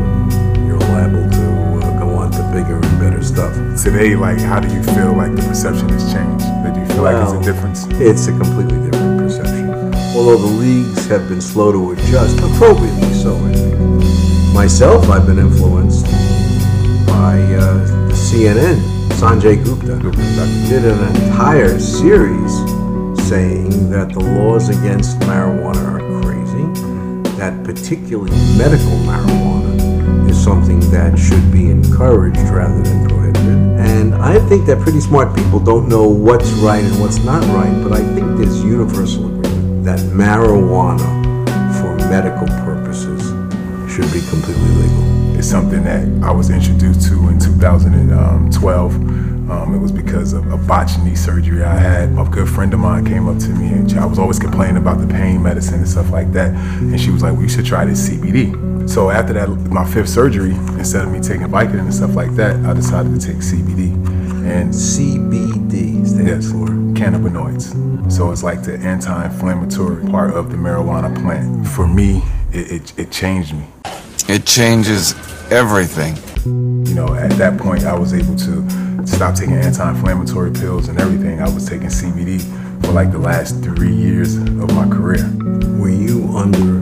you're 0.64 0.78
liable 0.94 1.28
to 1.28 1.46
uh, 1.82 1.98
go 1.98 2.14
on 2.14 2.30
to 2.30 2.38
bigger 2.54 2.76
and 2.76 3.00
better 3.00 3.20
stuff. 3.20 3.52
Today, 3.82 4.14
like, 4.14 4.38
how 4.38 4.60
do 4.60 4.72
you 4.72 4.80
feel 4.94 5.12
like 5.14 5.34
the 5.34 5.42
perception 5.42 5.88
has 5.88 6.12
changed? 6.14 6.46
Do 6.62 6.78
you 6.78 6.86
feel 6.86 7.02
like 7.02 7.14
Well, 7.18 7.32
there's 7.32 7.48
a 7.48 7.52
difference? 7.52 7.86
It's 7.98 8.28
a 8.28 8.30
completely 8.30 8.78
different 8.88 9.18
perception. 9.18 9.74
Although 10.14 10.38
the 10.38 10.54
leagues 10.62 11.06
have 11.06 11.28
been 11.28 11.40
slow 11.40 11.72
to 11.72 11.90
adjust, 11.90 12.38
appropriately 12.38 13.12
so, 13.14 13.34
I 13.34 13.52
think. 13.52 14.54
Myself, 14.54 15.10
I've 15.10 15.26
been 15.26 15.40
influenced 15.40 16.06
by 17.08 17.42
uh, 17.58 17.82
CNN. 18.14 18.78
Sanjay 19.18 19.58
Gupta 19.64 19.98
did 20.68 20.84
an 20.84 21.00
entire 21.16 21.80
series 21.80 22.77
saying 23.28 23.90
that 23.90 24.08
the 24.10 24.20
laws 24.20 24.70
against 24.70 25.18
marijuana 25.20 25.84
are 25.84 26.22
crazy, 26.22 26.64
that 27.36 27.62
particularly 27.62 28.30
medical 28.56 28.96
marijuana 29.04 30.30
is 30.30 30.42
something 30.42 30.80
that 30.90 31.18
should 31.18 31.52
be 31.52 31.70
encouraged 31.70 32.40
rather 32.48 32.80
than 32.80 33.06
prohibited. 33.06 33.44
And 33.44 34.14
I 34.14 34.38
think 34.48 34.64
that 34.64 34.80
pretty 34.80 35.00
smart 35.00 35.36
people 35.36 35.60
don't 35.60 35.90
know 35.90 36.08
what's 36.08 36.48
right 36.52 36.82
and 36.82 36.98
what's 37.02 37.18
not 37.18 37.42
right, 37.54 37.82
but 37.82 37.92
I 37.92 38.02
think 38.14 38.38
there's 38.38 38.64
universal 38.64 39.26
agreement 39.26 39.84
that 39.84 39.98
marijuana 40.16 41.04
for 41.78 41.94
medical 42.08 42.46
purposes 42.64 43.20
should 43.92 44.10
be 44.10 44.26
completely 44.30 44.70
legal. 44.80 45.36
It's 45.38 45.50
something 45.50 45.84
that 45.84 46.08
I 46.26 46.30
was 46.30 46.48
introduced 46.48 47.06
to 47.08 47.28
in 47.28 47.38
2012. 47.38 48.94
Um, 48.94 49.27
Um, 49.50 49.74
it 49.74 49.78
was 49.78 49.92
because 49.92 50.34
of 50.34 50.50
a 50.52 50.58
botched 50.58 50.98
knee 51.00 51.14
surgery 51.14 51.62
I 51.62 51.74
had. 51.74 52.10
A 52.18 52.24
good 52.24 52.48
friend 52.48 52.72
of 52.74 52.80
mine 52.80 53.06
came 53.06 53.28
up 53.28 53.38
to 53.38 53.48
me 53.48 53.68
and 53.68 53.90
I 53.94 54.04
was 54.04 54.18
always 54.18 54.38
complaining 54.38 54.76
about 54.76 54.98
the 54.98 55.06
pain 55.06 55.42
medicine 55.42 55.76
and 55.76 55.88
stuff 55.88 56.10
like 56.10 56.32
that. 56.32 56.50
And 56.50 57.00
she 57.00 57.10
was 57.10 57.22
like, 57.22 57.32
well, 57.32 57.42
you 57.42 57.48
should 57.48 57.64
try 57.64 57.86
this 57.86 58.10
CBD. 58.10 58.88
So 58.90 59.10
after 59.10 59.32
that, 59.34 59.48
my 59.48 59.90
fifth 59.90 60.10
surgery, 60.10 60.50
instead 60.50 61.04
of 61.04 61.12
me 61.12 61.20
taking 61.20 61.46
Vicodin 61.46 61.80
and 61.80 61.94
stuff 61.94 62.14
like 62.14 62.34
that, 62.36 62.56
I 62.66 62.74
decided 62.74 63.18
to 63.18 63.26
take 63.26 63.36
CBD. 63.36 63.92
And 64.44 64.70
CBD 64.70 66.06
stands 66.06 66.46
yes, 66.46 66.52
for 66.52 66.68
cannabinoids. 66.94 68.12
So 68.12 68.30
it's 68.30 68.42
like 68.42 68.62
the 68.62 68.76
anti-inflammatory 68.76 70.06
part 70.10 70.34
of 70.34 70.50
the 70.50 70.58
marijuana 70.58 71.14
plant. 71.22 71.66
For 71.68 71.86
me, 71.86 72.22
it, 72.52 72.72
it, 72.72 72.98
it 72.98 73.10
changed 73.10 73.54
me. 73.54 73.66
It 74.28 74.44
changes 74.44 75.14
everything. 75.50 76.16
You 76.44 76.94
know, 76.94 77.14
at 77.14 77.30
that 77.32 77.58
point, 77.58 77.84
I 77.84 77.98
was 77.98 78.12
able 78.12 78.36
to 78.36 78.87
stop 79.08 79.34
taking 79.34 79.54
anti-inflammatory 79.54 80.52
pills 80.52 80.88
and 80.88 81.00
everything. 81.00 81.40
I 81.40 81.48
was 81.48 81.66
taking 81.68 81.88
CBD 81.88 82.40
for 82.84 82.92
like 82.92 83.10
the 83.10 83.18
last 83.18 83.62
three 83.62 83.92
years 83.94 84.36
of 84.36 84.72
my 84.74 84.88
career. 84.88 85.28
Were 85.78 85.90
you 85.90 86.36
under 86.36 86.80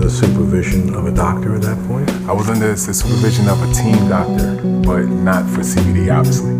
the 0.00 0.10
supervision 0.10 0.94
of 0.94 1.06
a 1.06 1.12
doctor 1.12 1.54
at 1.54 1.62
that 1.62 1.78
point? 1.88 2.10
I 2.28 2.32
was 2.32 2.48
under 2.48 2.68
the 2.68 2.76
supervision 2.76 3.48
of 3.48 3.62
a 3.62 3.72
team 3.72 4.08
doctor, 4.08 4.56
but 4.84 5.06
not 5.06 5.48
for 5.48 5.60
CBD, 5.60 6.14
obviously. 6.16 6.58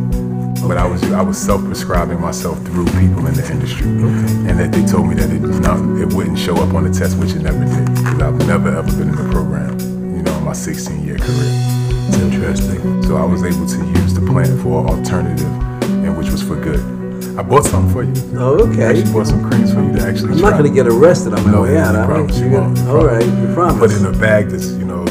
But 0.66 0.78
I 0.78 0.86
was 0.86 1.02
I 1.12 1.22
was 1.22 1.38
self-prescribing 1.38 2.20
myself 2.20 2.56
through 2.66 2.86
people 2.86 3.26
in 3.26 3.34
the 3.34 3.48
industry, 3.50 3.88
and 3.88 4.60
that 4.60 4.70
they 4.70 4.84
told 4.86 5.08
me 5.08 5.16
that 5.16 5.30
it 5.30 5.40
not, 5.60 5.78
it 6.00 6.12
wouldn't 6.14 6.38
show 6.38 6.54
up 6.56 6.72
on 6.74 6.84
the 6.84 6.96
test, 6.96 7.18
which 7.18 7.32
it 7.32 7.42
never 7.42 7.64
did, 7.64 7.86
because 7.86 8.22
I've 8.22 8.46
never 8.46 8.68
ever 8.68 8.90
been 8.92 9.08
in 9.08 9.16
the 9.16 9.28
program, 9.32 9.78
you 10.14 10.22
know, 10.22 10.38
in 10.38 10.44
my 10.44 10.52
16-year 10.52 11.18
career. 11.18 11.82
It's 12.08 12.18
interesting. 12.18 13.02
So 13.02 13.16
I 13.16 13.24
was 13.24 13.42
able 13.42 13.66
to 13.66 13.78
use 14.00 14.11
the 14.26 14.60
for 14.62 14.86
alternative, 14.86 15.46
and 16.04 16.16
which 16.16 16.30
was 16.30 16.42
for 16.42 16.56
good. 16.56 16.80
I 17.38 17.42
bought 17.42 17.64
some 17.64 17.88
for 17.90 18.02
you. 18.02 18.12
Oh, 18.36 18.58
I 18.66 18.70
okay. 18.70 18.82
actually 18.84 19.12
bought 19.12 19.26
some 19.26 19.48
creams 19.48 19.72
for 19.72 19.82
you 19.82 19.92
to 19.94 20.02
actually 20.02 20.32
I'm 20.32 20.38
try. 20.38 20.50
not 20.50 20.58
going 20.58 20.70
to 20.70 20.74
get 20.74 20.86
arrested 20.86 21.32
on 21.34 21.44
my 21.44 21.50
No, 21.52 21.62
way 21.62 21.78
out. 21.78 21.96
I 21.96 22.04
promise 22.06 22.38
you 22.38 22.50
won't. 22.50 22.78
I 22.80 22.86
All 22.88 23.06
right, 23.06 23.24
you 23.24 23.54
promise. 23.54 23.78
Put 23.78 23.92
in 23.92 24.06
a 24.14 24.18
bag 24.18 24.48
that's, 24.48 24.70
you 24.72 24.84
know. 24.84 25.02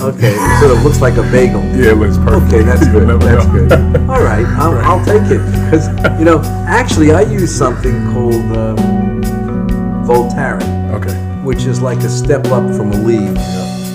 Okay, 0.00 0.34
so 0.60 0.70
it 0.70 0.82
looks 0.84 1.00
like 1.00 1.16
a 1.16 1.22
bagel. 1.30 1.62
Yeah, 1.74 1.92
it 1.92 1.98
looks 1.98 2.16
perfect. 2.18 2.52
Okay, 2.52 2.62
that's 2.64 2.86
good. 2.92 3.08
That's 3.20 3.46
know. 3.46 3.52
good. 3.52 3.72
All 4.10 4.22
right, 4.22 4.44
I'll, 4.58 4.78
I'll 4.78 5.04
take 5.04 5.22
it 5.30 5.38
because 5.52 5.88
you 6.18 6.24
know, 6.24 6.40
actually, 6.68 7.12
I 7.12 7.22
use 7.22 7.54
something 7.56 7.94
called 8.12 8.34
um, 8.56 8.76
Voltaren, 10.04 10.62
Okay. 10.94 11.14
which 11.44 11.64
is 11.64 11.80
like 11.80 11.98
a 11.98 12.08
step 12.08 12.46
up 12.46 12.64
from 12.76 12.92
Aleve. 12.92 13.34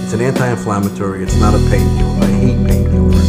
It's 0.03 0.13
an 0.13 0.21
anti-inflammatory. 0.21 1.23
It's 1.23 1.35
not 1.39 1.53
a 1.53 1.57
painkiller. 1.69 2.23
I 2.23 2.27
hate. 2.27 2.62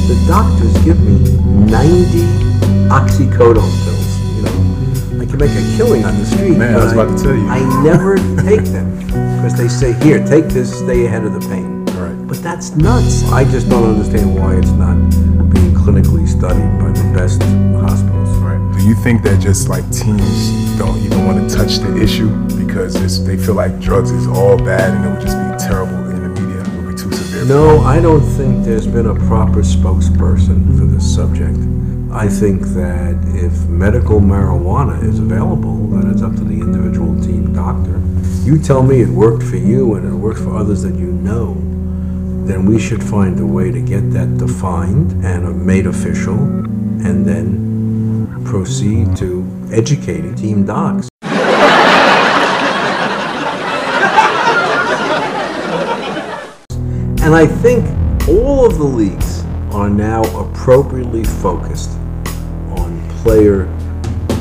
The 0.04 0.22
doctors 0.28 0.76
give 0.84 1.00
me 1.00 1.16
90 1.64 2.44
oxycodone 2.92 3.72
pills. 3.84 4.20
You 4.36 4.42
know, 4.42 5.22
I 5.22 5.24
can 5.24 5.38
make 5.38 5.50
a 5.50 5.76
killing 5.78 6.04
on 6.04 6.18
the 6.18 6.26
street. 6.26 6.58
Man, 6.58 6.74
I 6.74 6.84
was 6.84 6.92
about 6.92 7.16
to 7.16 7.24
tell 7.24 7.34
you. 7.34 7.48
I 7.48 7.60
never 7.82 8.16
take 8.42 8.64
them 8.64 8.98
because 8.98 9.56
they 9.56 9.66
say, 9.66 9.94
"Here, 10.04 10.22
take 10.26 10.48
this. 10.48 10.78
Stay 10.78 11.06
ahead 11.06 11.24
of 11.24 11.32
the 11.32 11.40
pain." 11.48 11.86
Right. 11.96 12.28
But 12.28 12.42
that's 12.42 12.76
nuts. 12.76 13.24
I 13.32 13.44
just 13.44 13.70
don't 13.70 13.84
understand 13.84 14.34
why 14.34 14.56
it's 14.56 14.72
not 14.72 14.94
being 15.48 15.72
clinically 15.72 16.28
studied 16.28 16.78
by 16.78 16.90
the 16.92 17.10
best 17.14 17.42
hospitals. 17.80 18.28
Right. 18.44 18.60
Do 18.78 18.86
you 18.86 18.94
think 18.96 19.22
that 19.22 19.40
just 19.40 19.70
like 19.70 19.90
teams 19.90 20.52
don't 20.76 20.98
even 20.98 21.24
want 21.24 21.48
to 21.48 21.56
touch 21.56 21.78
the 21.78 21.96
issue 21.96 22.28
because 22.62 23.24
they 23.24 23.38
feel 23.38 23.54
like 23.54 23.80
drugs 23.80 24.10
is 24.10 24.26
all 24.26 24.58
bad 24.58 24.92
and 24.94 25.06
it 25.06 25.08
would 25.08 25.22
just 25.22 25.38
be 25.38 25.66
terrible 25.66 26.03
No, 27.46 27.80
I 27.80 28.00
don't 28.00 28.22
think 28.22 28.64
there's 28.64 28.86
been 28.86 29.04
a 29.04 29.14
proper 29.26 29.60
spokesperson 29.60 30.78
for 30.78 30.86
this 30.86 31.14
subject. 31.14 31.58
I 32.10 32.26
think 32.26 32.62
that 32.68 33.16
if 33.34 33.68
medical 33.68 34.18
marijuana 34.18 35.02
is 35.04 35.18
available, 35.18 35.88
then 35.88 36.10
it's 36.10 36.22
up 36.22 36.34
to 36.36 36.42
the 36.42 36.54
individual 36.54 37.20
team 37.22 37.52
doctor. 37.52 38.00
You 38.48 38.58
tell 38.58 38.82
me 38.82 39.02
it 39.02 39.08
worked 39.08 39.42
for 39.42 39.56
you 39.56 39.94
and 39.94 40.06
it 40.06 40.16
works 40.16 40.40
for 40.40 40.56
others 40.56 40.84
that 40.84 40.94
you 40.94 41.12
know, 41.12 41.52
then 42.46 42.64
we 42.64 42.80
should 42.80 43.04
find 43.04 43.38
a 43.38 43.46
way 43.46 43.70
to 43.70 43.80
get 43.82 44.10
that 44.12 44.38
defined 44.38 45.22
and 45.22 45.66
made 45.66 45.86
official 45.86 46.38
and 46.38 47.26
then 47.26 48.42
proceed 48.46 49.14
to 49.18 49.46
educating 49.70 50.34
team 50.34 50.64
docs. 50.64 51.10
And 57.24 57.34
I 57.34 57.46
think 57.46 57.86
all 58.28 58.66
of 58.66 58.76
the 58.76 58.84
leagues 58.84 59.46
are 59.72 59.88
now 59.88 60.20
appropriately 60.38 61.24
focused 61.24 61.88
on 62.76 63.02
player 63.22 63.64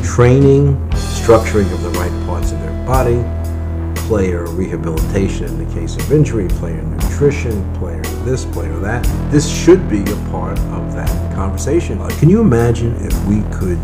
training, 0.04 0.76
structuring 0.90 1.72
of 1.72 1.82
the 1.82 1.92
right 1.92 2.12
parts 2.26 2.52
of 2.52 2.60
their 2.60 2.86
body, 2.86 3.24
player 4.06 4.46
rehabilitation 4.48 5.46
in 5.46 5.66
the 5.66 5.74
case 5.74 5.96
of 5.96 6.12
injury, 6.12 6.50
player 6.50 6.82
nutrition, 6.82 7.74
player 7.76 8.02
this, 8.26 8.44
player 8.44 8.78
that. 8.80 9.02
This 9.32 9.50
should 9.50 9.90
be 9.90 10.02
a 10.02 10.30
part 10.30 10.60
of 10.60 10.94
that 10.94 11.36
conversation. 11.36 12.02
Uh, 12.02 12.10
Can 12.20 12.28
you 12.28 12.42
imagine 12.42 12.98
if 12.98 13.18
we 13.28 13.44
could 13.58 13.80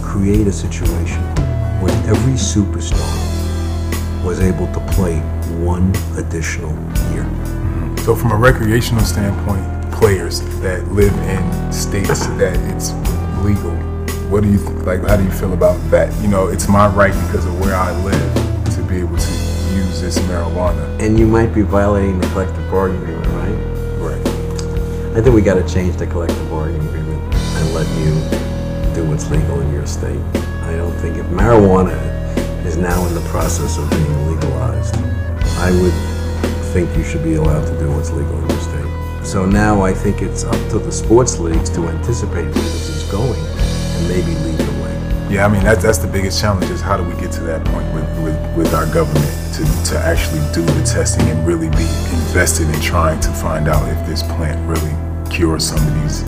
create 0.00 0.46
a 0.46 0.52
situation 0.52 1.20
where 1.82 1.92
every 2.06 2.34
superstar 2.34 3.02
was 4.24 4.38
able 4.38 4.72
to 4.72 4.80
play 4.92 5.18
one 5.58 5.92
additional 6.16 6.70
year? 7.12 7.28
So 8.04 8.14
from 8.14 8.32
a 8.32 8.36
recreational 8.36 9.02
standpoint, 9.02 9.64
players 9.90 10.40
that 10.60 10.86
live 10.88 11.14
in 11.20 11.72
states 11.72 12.26
that 12.36 12.54
it's 12.68 12.92
legal, 13.42 13.74
what 14.28 14.42
do 14.42 14.52
you 14.52 14.58
th- 14.58 14.84
like? 14.84 15.00
How 15.08 15.16
do 15.16 15.24
you 15.24 15.30
feel 15.30 15.54
about 15.54 15.80
that? 15.90 16.14
You 16.20 16.28
know, 16.28 16.48
it's 16.48 16.68
my 16.68 16.86
right 16.86 17.14
because 17.24 17.46
of 17.46 17.58
where 17.58 17.74
I 17.74 17.98
live 18.04 18.74
to 18.74 18.82
be 18.82 18.96
able 18.98 19.16
to 19.16 19.32
use 19.72 20.02
this 20.02 20.18
marijuana. 20.18 20.84
And 21.00 21.18
you 21.18 21.26
might 21.26 21.54
be 21.54 21.62
violating 21.62 22.20
the 22.20 22.26
collective 22.26 22.70
bargaining 22.70 23.04
agreement, 23.04 23.26
right? 23.96 24.18
Right. 24.18 25.16
I 25.16 25.22
think 25.22 25.34
we 25.34 25.40
got 25.40 25.54
to 25.54 25.66
change 25.66 25.96
the 25.96 26.06
collective 26.06 26.50
bargaining 26.50 26.86
agreement 26.86 27.34
and 27.34 27.72
let 27.72 27.88
you 27.96 28.12
do 28.94 29.08
what's 29.08 29.30
legal 29.30 29.62
in 29.62 29.72
your 29.72 29.86
state. 29.86 30.20
I 30.64 30.76
don't 30.76 30.92
think 30.96 31.16
if 31.16 31.24
marijuana 31.28 31.96
is 32.66 32.76
now 32.76 33.02
in 33.06 33.14
the 33.14 33.26
process 33.30 33.78
of 33.78 33.88
being 33.88 34.26
legalized, 34.26 34.94
I 35.56 35.70
would 35.80 36.13
think 36.74 36.96
you 36.96 37.04
should 37.04 37.22
be 37.22 37.34
allowed 37.36 37.64
to 37.64 37.78
do 37.78 37.88
what's 37.92 38.10
legal 38.10 38.36
in 38.36 38.48
your 38.50 38.58
state. 38.58 39.24
So 39.24 39.46
now 39.46 39.82
I 39.82 39.94
think 39.94 40.22
it's 40.22 40.42
up 40.42 40.70
to 40.70 40.80
the 40.80 40.90
sports 40.90 41.38
leagues 41.38 41.70
to 41.70 41.86
anticipate 41.86 42.46
where 42.46 42.52
this 42.52 42.88
is 42.88 43.04
going 43.12 43.38
and 43.38 44.08
maybe 44.08 44.34
lead 44.42 44.58
the 44.58 44.82
way. 44.82 45.32
Yeah, 45.32 45.46
I 45.46 45.48
mean 45.48 45.62
that's 45.62 45.84
that's 45.84 45.98
the 45.98 46.08
biggest 46.08 46.40
challenge 46.40 46.68
is 46.72 46.80
how 46.80 46.96
do 46.96 47.04
we 47.04 47.14
get 47.22 47.30
to 47.38 47.42
that 47.44 47.64
point 47.66 47.86
with, 47.94 48.08
with, 48.24 48.56
with 48.56 48.74
our 48.74 48.92
government 48.92 49.54
to, 49.54 49.62
to 49.92 49.98
actually 50.00 50.40
do 50.52 50.62
the 50.62 50.82
testing 50.82 51.24
and 51.28 51.46
really 51.46 51.68
be 51.68 51.86
invested 52.26 52.68
in 52.68 52.80
trying 52.80 53.20
to 53.20 53.30
find 53.30 53.68
out 53.68 53.88
if 53.88 54.04
this 54.08 54.24
plant 54.24 54.58
really 54.68 54.94
cures 55.30 55.68
some 55.68 55.78
of 55.78 56.02
these 56.02 56.22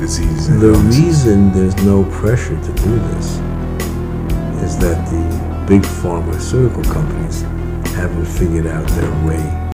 diseases. 0.00 0.48
The 0.62 0.72
reason 0.88 1.52
there's 1.52 1.76
no 1.84 2.04
pressure 2.04 2.56
to 2.56 2.72
do 2.72 2.98
this 3.12 3.36
is 4.64 4.78
that 4.78 4.96
the 5.12 5.66
big 5.66 5.84
pharmaceutical 5.84 6.84
companies 6.84 7.44
haven't 7.98 8.26
figured 8.26 8.64
out 8.64 8.86
their 8.90 9.26
way. 9.26 9.72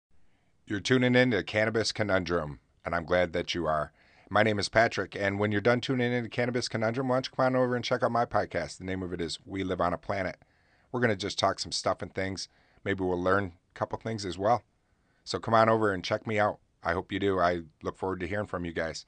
You're 0.67 0.81
tuning 0.81 1.15
in 1.15 1.31
to 1.31 1.41
Cannabis 1.41 1.93
Conundrum, 1.93 2.59
and 2.83 2.93
I'm 2.93 3.05
glad 3.05 3.31
that 3.31 3.55
you 3.55 3.65
are. 3.65 3.93
My 4.29 4.43
name 4.43 4.59
is 4.59 4.67
Patrick, 4.67 5.15
and 5.15 5.39
when 5.39 5.53
you're 5.53 5.61
done 5.61 5.79
tuning 5.79 6.11
in 6.11 6.23
to 6.23 6.29
Cannabis 6.29 6.67
Conundrum, 6.67 7.07
why 7.07 7.15
don't 7.15 7.27
you 7.27 7.31
come 7.33 7.45
on 7.45 7.55
over 7.55 7.77
and 7.77 7.85
check 7.85 8.03
out 8.03 8.11
my 8.11 8.25
podcast? 8.25 8.77
The 8.77 8.83
name 8.83 9.03
of 9.03 9.13
it 9.13 9.21
is 9.21 9.39
We 9.45 9.63
Live 9.63 9.79
on 9.79 9.93
a 9.93 9.97
Planet. 9.97 10.35
We're 10.91 10.99
going 10.99 11.11
to 11.11 11.15
just 11.15 11.39
talk 11.39 11.61
some 11.61 11.71
stuff 11.71 12.01
and 12.01 12.13
things. 12.13 12.49
Maybe 12.83 13.05
we'll 13.05 13.23
learn 13.23 13.53
a 13.73 13.73
couple 13.73 13.97
things 13.97 14.25
as 14.25 14.37
well. 14.37 14.63
So 15.23 15.39
come 15.39 15.53
on 15.53 15.69
over 15.69 15.93
and 15.93 16.03
check 16.03 16.27
me 16.27 16.37
out. 16.37 16.59
I 16.83 16.91
hope 16.91 17.13
you 17.13 17.19
do. 17.19 17.39
I 17.39 17.61
look 17.83 17.97
forward 17.97 18.19
to 18.19 18.27
hearing 18.27 18.47
from 18.47 18.65
you 18.65 18.73
guys. 18.73 19.05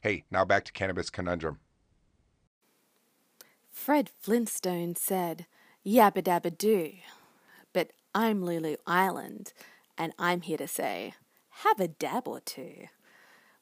Hey, 0.00 0.24
now 0.30 0.46
back 0.46 0.64
to 0.64 0.72
Cannabis 0.72 1.10
Conundrum. 1.10 1.58
Fred 3.70 4.08
Flintstone 4.18 4.96
said, 4.96 5.44
Yabba 5.86 6.22
dabba 6.22 6.56
do. 6.56 6.92
But 7.76 7.90
I'm 8.14 8.42
Lulu 8.42 8.76
Island, 8.86 9.52
and 9.98 10.14
I'm 10.18 10.40
here 10.40 10.56
to 10.56 10.66
say, 10.66 11.12
have 11.66 11.78
a 11.78 11.86
dab 11.86 12.26
or 12.26 12.40
two. 12.40 12.86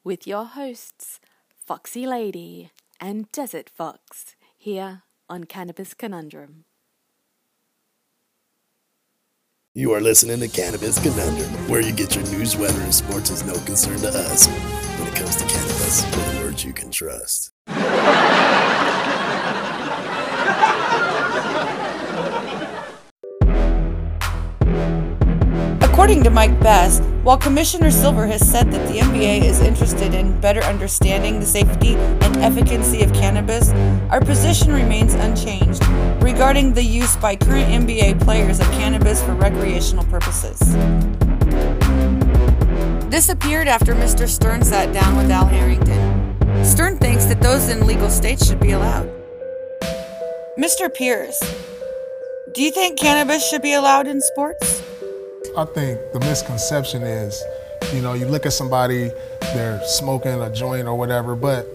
With 0.04 0.24
your 0.24 0.44
hosts, 0.44 1.18
Foxy 1.66 2.06
Lady 2.06 2.70
and 3.00 3.32
Desert 3.32 3.68
Fox, 3.68 4.36
here 4.56 5.02
on 5.28 5.42
Cannabis 5.42 5.94
Conundrum. 5.94 6.64
You 9.74 9.90
are 9.90 10.00
listening 10.00 10.38
to 10.38 10.46
Cannabis 10.46 11.02
Conundrum, 11.02 11.50
where 11.68 11.80
you 11.80 11.90
get 11.90 12.14
your 12.14 12.24
news, 12.26 12.56
weather, 12.56 12.82
and 12.82 12.94
sports 12.94 13.30
is 13.30 13.44
no 13.44 13.54
concern 13.64 13.98
to 13.98 14.10
us. 14.10 14.46
When 14.46 15.08
it 15.08 15.16
comes 15.16 15.34
to 15.34 15.44
cannabis, 15.44 16.02
the 16.04 16.40
words 16.40 16.64
you 16.64 16.72
can 16.72 16.92
trust. 16.92 17.50
According 26.04 26.24
to 26.24 26.30
Mike 26.30 26.60
Bass, 26.60 27.00
while 27.22 27.38
Commissioner 27.38 27.90
Silver 27.90 28.26
has 28.26 28.46
said 28.46 28.70
that 28.70 28.88
the 28.88 28.98
NBA 28.98 29.42
is 29.42 29.62
interested 29.62 30.12
in 30.12 30.38
better 30.38 30.62
understanding 30.64 31.40
the 31.40 31.46
safety 31.46 31.94
and 31.94 32.36
efficacy 32.44 33.02
of 33.02 33.10
cannabis, 33.14 33.70
our 34.10 34.20
position 34.20 34.70
remains 34.70 35.14
unchanged 35.14 35.82
regarding 36.22 36.74
the 36.74 36.82
use 36.82 37.16
by 37.16 37.34
current 37.34 37.70
NBA 37.70 38.20
players 38.20 38.60
of 38.60 38.66
cannabis 38.72 39.22
for 39.22 39.32
recreational 39.32 40.04
purposes. 40.04 40.58
This 43.08 43.30
appeared 43.30 43.66
after 43.66 43.94
Mr. 43.94 44.28
Stern 44.28 44.62
sat 44.62 44.92
down 44.92 45.16
with 45.16 45.30
Al 45.30 45.46
Harrington. 45.46 46.36
Stern 46.66 46.98
thinks 46.98 47.24
that 47.24 47.40
those 47.40 47.70
in 47.70 47.86
legal 47.86 48.10
states 48.10 48.46
should 48.46 48.60
be 48.60 48.72
allowed. 48.72 49.10
Mr. 50.58 50.92
Pierce, 50.92 51.40
do 52.52 52.62
you 52.62 52.70
think 52.70 52.98
cannabis 52.98 53.48
should 53.48 53.62
be 53.62 53.72
allowed 53.72 54.06
in 54.06 54.20
sports? 54.20 54.83
I 55.56 55.64
think 55.66 56.00
the 56.12 56.18
misconception 56.18 57.04
is, 57.04 57.40
you 57.92 58.02
know, 58.02 58.14
you 58.14 58.26
look 58.26 58.44
at 58.44 58.52
somebody, 58.52 59.12
they're 59.40 59.80
smoking 59.84 60.32
a 60.32 60.52
joint 60.52 60.88
or 60.88 60.96
whatever, 60.96 61.36
but 61.36 61.68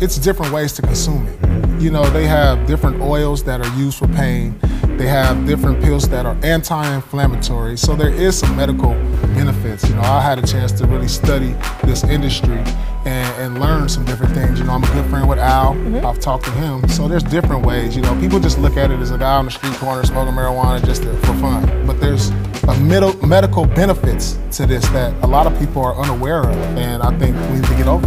it's 0.00 0.16
different 0.16 0.52
ways 0.52 0.72
to 0.72 0.82
consume 0.82 1.26
it. 1.26 1.82
You 1.82 1.90
know, 1.90 2.08
they 2.08 2.26
have 2.26 2.66
different 2.66 3.02
oils 3.02 3.44
that 3.44 3.60
are 3.60 3.78
used 3.78 3.98
for 3.98 4.08
pain. 4.08 4.58
They 4.96 5.06
have 5.06 5.46
different 5.46 5.82
pills 5.82 6.08
that 6.08 6.24
are 6.24 6.34
anti-inflammatory. 6.42 7.76
So 7.76 7.94
there 7.94 8.08
is 8.08 8.38
some 8.38 8.56
medical 8.56 8.94
benefits. 9.34 9.86
You 9.86 9.96
know, 9.96 10.00
I 10.00 10.22
had 10.22 10.38
a 10.38 10.46
chance 10.46 10.72
to 10.72 10.86
really 10.86 11.08
study 11.08 11.54
this 11.84 12.04
industry 12.04 12.62
and, 13.04 13.42
and 13.42 13.60
learn 13.60 13.90
some 13.90 14.06
different 14.06 14.32
things. 14.32 14.58
You 14.58 14.64
know, 14.64 14.72
I'm 14.72 14.84
a 14.84 14.92
good 14.94 15.10
friend 15.10 15.28
with 15.28 15.38
Al. 15.38 15.74
Mm-hmm. 15.74 16.06
I've 16.06 16.20
talked 16.20 16.46
to 16.46 16.50
him. 16.52 16.88
So 16.88 17.06
there's 17.06 17.22
different 17.22 17.66
ways. 17.66 17.94
You 17.94 18.00
know, 18.00 18.18
people 18.18 18.40
just 18.40 18.58
look 18.58 18.78
at 18.78 18.90
it 18.90 18.98
as 19.00 19.10
a 19.10 19.18
guy 19.18 19.36
on 19.36 19.44
the 19.44 19.50
street 19.50 19.74
corner 19.74 20.02
smoking 20.04 20.32
marijuana 20.32 20.82
just 20.82 21.02
to, 21.02 21.12
for 21.18 21.34
fun. 21.34 21.86
But 21.86 22.00
there's 22.00 22.30
a 22.68 22.78
middle, 22.80 23.14
medical 23.26 23.64
benefits 23.64 24.38
to 24.52 24.66
this 24.66 24.86
that 24.88 25.12
a 25.22 25.26
lot 25.26 25.46
of 25.46 25.58
people 25.58 25.82
are 25.82 25.94
unaware 25.94 26.40
of, 26.40 26.56
and 26.76 27.02
I 27.02 27.16
think 27.18 27.36
we 27.50 27.56
need 27.56 27.64
to 27.64 27.76
get 27.76 27.86
over. 27.86 28.06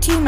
T 0.00 0.18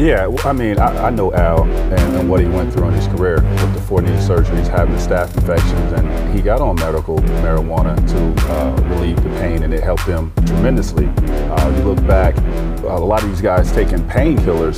Yeah, 0.00 0.34
I 0.46 0.54
mean, 0.54 0.78
I, 0.78 1.08
I 1.08 1.10
know 1.10 1.30
Al 1.34 1.64
and, 1.64 2.16
and 2.16 2.30
what 2.30 2.40
he 2.40 2.46
went 2.46 2.72
through 2.72 2.88
in 2.88 2.94
his 2.94 3.06
career 3.08 3.34
with 3.34 3.74
the 3.74 3.82
four 3.82 4.00
knee 4.00 4.08
surgeries, 4.12 4.66
having 4.66 4.94
the 4.94 4.98
staph 4.98 5.36
infections, 5.36 5.92
and 5.92 6.34
he 6.34 6.40
got 6.40 6.62
on 6.62 6.76
medical 6.76 7.18
marijuana 7.18 7.94
to 8.08 8.50
uh, 8.50 8.82
relieve 8.94 9.22
the 9.22 9.28
pain, 9.38 9.62
and 9.62 9.74
it 9.74 9.82
helped 9.82 10.04
him 10.04 10.32
tremendously. 10.46 11.06
Uh, 11.06 11.76
you 11.76 11.82
look 11.82 11.98
back, 12.06 12.34
a 12.78 12.98
lot 12.98 13.22
of 13.22 13.28
these 13.28 13.42
guys 13.42 13.70
taking 13.72 13.98
painkillers 14.08 14.76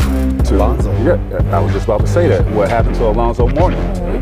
to. 0.48 0.56
Yeah, 1.04 1.56
I 1.56 1.60
was 1.60 1.72
just 1.72 1.84
about 1.84 2.00
to 2.00 2.08
say 2.08 2.26
that. 2.26 2.44
What 2.50 2.68
happened 2.68 2.96
to 2.96 3.06
Alonzo 3.06 3.46
Mourning? 3.46 3.78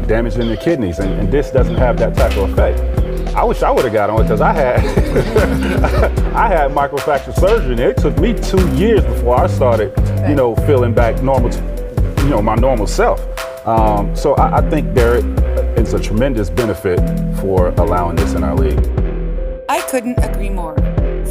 Damage 0.07 0.37
in 0.37 0.49
the 0.49 0.57
kidneys, 0.59 0.99
and, 0.99 1.19
and 1.19 1.33
this 1.33 1.51
doesn't 1.51 1.77
have 1.77 1.97
that 1.97 2.15
type 2.15 2.37
of 2.37 2.51
effect. 2.51 2.79
I 3.35 3.45
wish 3.45 3.63
I 3.63 3.71
would 3.71 3.85
have 3.85 3.93
got 3.93 4.11
on 4.11 4.21
it 4.21 4.23
because 4.25 4.41
I 4.41 4.53
had 4.53 4.79
I 6.35 6.49
had 6.49 6.73
microfracture 6.73 7.35
surgery 7.35 7.73
and 7.73 7.81
it 7.81 7.97
took 7.97 8.19
me 8.19 8.35
two 8.35 8.69
years 8.77 9.05
before 9.05 9.39
I 9.39 9.47
started, 9.47 9.93
you 10.29 10.35
know, 10.35 10.57
feeling 10.67 10.93
back 10.93 11.23
normal, 11.23 11.51
to, 11.51 12.15
you 12.19 12.31
know, 12.31 12.43
my 12.43 12.57
normal 12.57 12.87
self. 12.87 13.21
Um, 13.67 14.15
so 14.17 14.35
I, 14.35 14.59
I 14.59 14.71
think 14.71 14.95
there 14.95 15.17
is 15.79 15.95
a 15.95 16.01
tremendous 16.01 16.51
benefit 16.51 16.99
for 17.41 17.69
allowing 17.69 18.17
this 18.17 18.35
in 18.35 18.43
our 18.43 18.57
league. 18.57 18.79
I 19.69 19.81
couldn't 19.83 20.19
agree 20.25 20.51
more. 20.51 20.77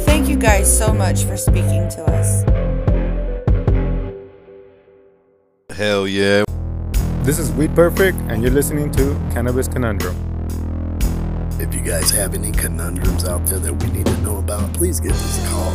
Thank 0.04 0.28
you 0.28 0.36
guys 0.36 0.66
so 0.76 0.94
much 0.94 1.24
for 1.24 1.36
speaking 1.36 1.88
to 1.90 2.04
us. 2.04 2.44
Hell 5.76 6.08
yeah. 6.08 6.44
This 7.22 7.38
is 7.38 7.52
Weed 7.52 7.74
Perfect, 7.74 8.16
and 8.28 8.42
you're 8.42 8.52
listening 8.52 8.90
to 8.92 9.14
Cannabis 9.32 9.68
Conundrum. 9.68 10.39
If 11.60 11.74
you 11.74 11.82
guys 11.82 12.10
have 12.12 12.32
any 12.32 12.52
conundrums 12.52 13.26
out 13.26 13.44
there 13.44 13.58
that 13.58 13.74
we 13.74 13.90
need 13.90 14.06
to 14.06 14.16
know 14.22 14.38
about, 14.38 14.72
please 14.72 14.98
give 14.98 15.12
us 15.12 15.44
a 15.44 15.48
call. 15.50 15.72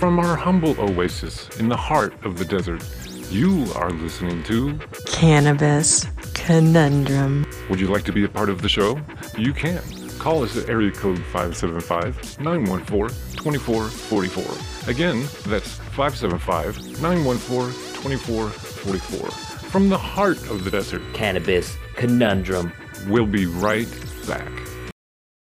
From 0.00 0.18
our 0.18 0.34
humble 0.34 0.74
oasis 0.80 1.48
in 1.60 1.68
the 1.68 1.76
heart 1.76 2.14
of 2.24 2.36
the 2.36 2.44
desert, 2.44 2.82
you 3.30 3.64
are 3.76 3.90
listening 3.90 4.42
to 4.42 4.76
Cannabis 5.06 6.04
Conundrum. 6.34 7.46
Would 7.70 7.78
you 7.78 7.86
like 7.86 8.02
to 8.06 8.12
be 8.12 8.24
a 8.24 8.28
part 8.28 8.48
of 8.48 8.60
the 8.60 8.68
show? 8.68 9.00
You 9.38 9.52
can. 9.52 9.80
Call 10.18 10.42
us 10.42 10.56
at 10.56 10.68
area 10.68 10.90
code 10.90 11.20
575 11.26 12.40
914 12.40 13.16
2444. 13.36 14.90
Again, 14.90 15.20
that's 15.46 15.76
575 15.94 17.00
914 17.00 17.72
2444. 18.02 19.53
From 19.74 19.88
the 19.88 19.98
heart 19.98 20.38
of 20.50 20.62
the 20.62 20.70
desert, 20.70 21.02
Cannabis 21.14 21.76
Conundrum. 21.96 22.72
We'll 23.08 23.26
be 23.26 23.46
right 23.46 23.88
back. 24.24 24.48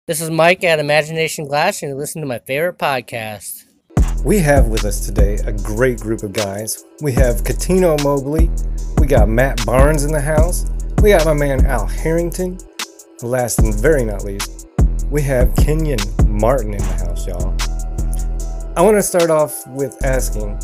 This 0.08 0.20
is 0.20 0.28
Mike 0.28 0.64
at 0.64 0.80
Imagination 0.80 1.46
Glass, 1.46 1.82
and 1.82 1.90
you 1.90 1.96
listen 1.96 2.20
to 2.22 2.26
my 2.26 2.40
favorite 2.40 2.78
podcast. 2.78 3.66
We 4.24 4.40
have 4.40 4.66
with 4.66 4.84
us 4.84 5.06
today 5.06 5.36
a 5.46 5.52
great 5.52 6.00
group 6.00 6.24
of 6.24 6.32
guys. 6.32 6.84
We 7.00 7.12
have 7.12 7.44
Cuttino 7.44 8.02
Mobley, 8.02 8.50
we 9.00 9.06
got 9.06 9.28
Matt 9.28 9.64
Barnes 9.64 10.02
in 10.02 10.10
the 10.10 10.20
house, 10.20 10.68
we 11.00 11.10
got 11.10 11.24
my 11.24 11.32
man 11.32 11.64
Al 11.64 11.86
Harrington, 11.86 12.58
and 13.20 13.30
last 13.30 13.60
and 13.60 13.72
very 13.72 14.04
not 14.04 14.24
least, 14.24 14.66
we 15.12 15.22
have 15.22 15.54
Kenyon 15.54 16.00
Martin 16.26 16.74
in 16.74 16.80
the 16.80 17.04
house, 17.06 17.24
y'all. 17.24 17.54
I 18.76 18.82
want 18.82 18.96
to 18.96 19.02
start 19.04 19.30
off 19.30 19.64
with 19.68 19.96
asking 20.04 20.58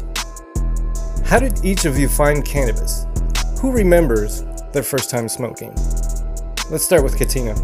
How 1.25 1.38
did 1.38 1.64
each 1.64 1.85
of 1.85 1.97
you 1.97 2.09
find 2.09 2.45
cannabis? 2.45 3.07
Who 3.64 3.72
remembers 3.72 4.44
their 4.74 4.83
first 4.83 5.09
time 5.09 5.27
smoking? 5.27 5.70
Let's 6.70 6.85
start 6.85 7.03
with 7.03 7.16
Cuttino. 7.16 7.57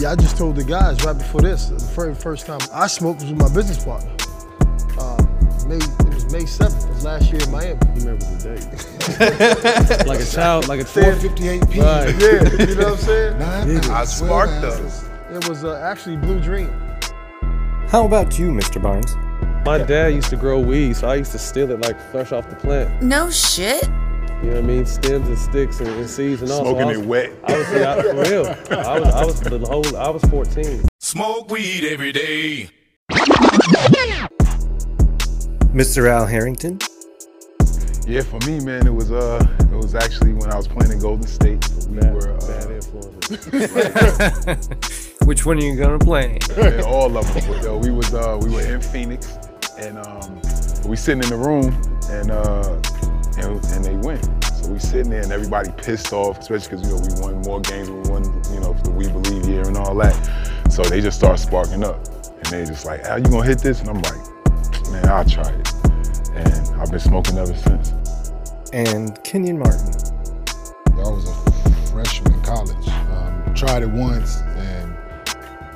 Yeah, 0.00 0.12
I 0.12 0.14
just 0.14 0.36
told 0.36 0.54
the 0.54 0.62
guys 0.62 1.04
right 1.04 1.18
before 1.18 1.40
this. 1.40 1.70
The 1.70 1.78
very 1.86 2.14
first 2.14 2.46
time 2.46 2.60
I 2.72 2.86
smoked 2.86 3.22
was 3.22 3.32
with 3.32 3.40
my 3.40 3.52
business 3.52 3.84
partner. 3.84 4.14
Uh, 4.96 5.26
May 5.66 5.78
it 5.78 6.14
was 6.14 6.32
May 6.32 6.46
seventh. 6.46 6.84
It 6.84 6.90
was 6.90 7.04
last 7.04 7.32
year 7.32 7.42
in 7.42 7.50
Miami. 7.50 7.80
You 7.96 8.06
remember 8.06 8.26
the 8.26 8.54
date? 9.98 10.06
Like 10.06 10.20
a 10.20 10.24
child, 10.24 10.68
like 10.68 10.78
a 10.78 10.84
458 10.84 11.68
p. 11.68 11.80
Right. 11.80 12.14
Yeah, 12.20 12.66
you 12.68 12.74
know 12.76 12.84
what 12.84 12.92
I'm 12.92 12.96
saying? 12.98 13.38
Nine 13.40 13.90
I 13.90 14.04
sparked 14.04 14.60
those. 14.60 15.04
It 15.32 15.48
was 15.48 15.64
uh, 15.64 15.80
actually 15.80 16.16
Blue 16.16 16.38
Dream. 16.38 16.70
How 17.88 18.06
about 18.06 18.38
you, 18.38 18.52
Mr. 18.52 18.80
Barnes? 18.80 19.16
My 19.66 19.78
dad 19.78 20.14
used 20.14 20.30
to 20.30 20.36
grow 20.36 20.60
weed, 20.60 20.94
so 20.94 21.08
I 21.08 21.16
used 21.16 21.32
to 21.32 21.40
steal 21.40 21.72
it 21.72 21.80
like 21.80 22.00
fresh 22.12 22.30
off 22.30 22.48
the 22.48 22.54
plant. 22.54 23.02
No 23.02 23.32
shit. 23.32 23.82
You 24.42 24.50
know 24.50 24.56
what 24.56 24.64
I 24.64 24.66
mean? 24.66 24.84
Stems 24.84 25.28
and 25.28 25.38
sticks 25.38 25.80
and, 25.80 25.88
and 25.88 26.06
seeds 26.08 26.42
and 26.42 26.50
all. 26.50 26.60
Smoking 26.60 26.82
so 26.82 26.88
was, 26.88 26.98
it 26.98 27.06
wet. 27.06 27.32
I 27.44 27.56
was 27.56 27.72
yeah, 27.72 28.02
for 28.02 28.22
real. 28.22 28.46
I 28.70 28.98
was 29.00 29.14
I 29.14 29.24
was 29.24 29.40
the 29.40 29.58
whole 29.60 29.96
I 29.96 30.10
was 30.10 30.22
14. 30.24 30.84
Smoke 30.98 31.50
weed 31.50 31.84
every 31.84 32.12
day. 32.12 32.68
Mr. 35.72 36.10
Al 36.10 36.26
Harrington? 36.26 36.78
Yeah, 38.06 38.20
for 38.22 38.38
me, 38.46 38.60
man, 38.60 38.86
it 38.86 38.94
was 38.94 39.10
uh, 39.10 39.42
it 39.58 39.74
was 39.74 39.94
actually 39.94 40.34
when 40.34 40.52
I 40.52 40.56
was 40.56 40.68
playing 40.68 40.92
in 40.92 40.98
Golden 41.00 41.26
State. 41.26 41.66
We 41.88 41.96
were 41.96 42.32
uh, 42.32 42.46
Bad 42.46 42.70
influences. 42.70 45.12
Which 45.24 45.46
one 45.46 45.58
are 45.58 45.62
you 45.62 45.76
gonna 45.76 45.98
play? 45.98 46.38
yeah, 46.56 46.82
all 46.86 47.16
of 47.16 47.26
them. 47.34 47.42
But, 47.48 47.62
yo, 47.62 47.78
we 47.78 47.90
was 47.90 48.12
uh, 48.14 48.38
we 48.40 48.50
were 48.50 48.60
in 48.60 48.80
Phoenix, 48.80 49.36
and 49.78 49.98
um, 49.98 50.40
we 50.86 50.96
sitting 50.96 51.22
in 51.22 51.28
the 51.30 51.36
room, 51.36 51.74
and 52.10 52.30
uh, 52.30 52.80
and, 53.38 53.64
and 53.64 53.84
they 53.84 53.96
win. 53.96 54.20
So 54.42 54.70
we 54.70 54.78
sitting 54.78 55.10
there, 55.10 55.22
and 55.22 55.32
everybody 55.32 55.70
pissed 55.76 56.12
off, 56.12 56.38
especially 56.38 56.76
because 56.76 56.88
you 56.88 56.96
know 56.96 57.02
we 57.02 57.20
won 57.20 57.42
more 57.42 57.60
games, 57.60 57.90
we 57.90 58.00
won, 58.10 58.24
you 58.52 58.60
know, 58.60 58.72
the 58.84 58.90
We 58.90 59.08
Believe 59.08 59.46
year 59.46 59.66
and 59.66 59.76
all 59.76 59.94
that. 59.96 60.14
So 60.70 60.82
they 60.82 61.00
just 61.00 61.18
start 61.18 61.38
sparking 61.38 61.84
up, 61.84 62.04
and 62.26 62.46
they 62.46 62.64
just 62.64 62.84
like, 62.84 63.00
Al, 63.02 63.18
you 63.18 63.24
gonna 63.24 63.46
hit 63.46 63.58
this? 63.58 63.80
And 63.80 63.90
I'm 63.90 64.00
like, 64.02 64.90
man, 64.90 65.08
I'll 65.08 65.24
try 65.24 65.48
it. 65.48 65.74
And 66.34 66.80
I've 66.80 66.90
been 66.90 67.00
smoking 67.00 67.38
ever 67.38 67.54
since. 67.54 67.92
And 68.72 69.22
Kenyon 69.24 69.58
Martin. 69.58 69.92
I 70.92 71.08
was 71.10 71.28
a 71.28 71.92
freshman 71.92 72.34
in 72.34 72.42
college. 72.42 72.88
Um, 72.88 73.54
tried 73.54 73.82
it 73.82 73.90
once 73.90 74.36
and 74.40 74.55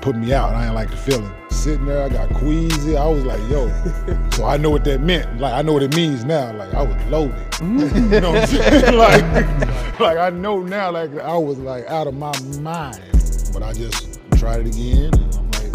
put 0.00 0.16
me 0.16 0.32
out. 0.32 0.54
I 0.54 0.62
didn't 0.62 0.74
like 0.74 0.90
the 0.90 0.96
feeling. 0.96 1.32
Sitting 1.50 1.86
there, 1.86 2.02
I 2.02 2.08
got 2.08 2.32
queasy. 2.34 2.96
I 2.96 3.06
was 3.06 3.24
like, 3.24 3.40
yo. 3.50 3.68
so 4.32 4.46
I 4.46 4.56
know 4.56 4.70
what 4.70 4.84
that 4.84 5.00
meant. 5.00 5.40
Like 5.40 5.52
I 5.52 5.62
know 5.62 5.72
what 5.72 5.82
it 5.82 5.94
means 5.94 6.24
now. 6.24 6.52
Like 6.52 6.74
I 6.74 6.82
was 6.82 7.04
loaded. 7.06 7.36
Mm. 7.52 8.12
you 8.12 8.20
know 8.20 8.32
what 8.32 8.42
I'm 8.42 8.46
saying? 8.46 8.96
like, 9.98 10.00
like 10.00 10.18
I 10.18 10.30
know 10.30 10.60
now. 10.60 10.90
Like 10.90 11.16
I 11.18 11.36
was 11.36 11.58
like 11.58 11.86
out 11.86 12.06
of 12.06 12.14
my 12.14 12.32
mind. 12.60 13.00
But 13.52 13.62
I 13.62 13.72
just 13.72 14.20
tried 14.36 14.60
it 14.60 14.66
again, 14.68 15.12
and 15.12 15.34
I'm 15.34 15.50
like, 15.50 15.72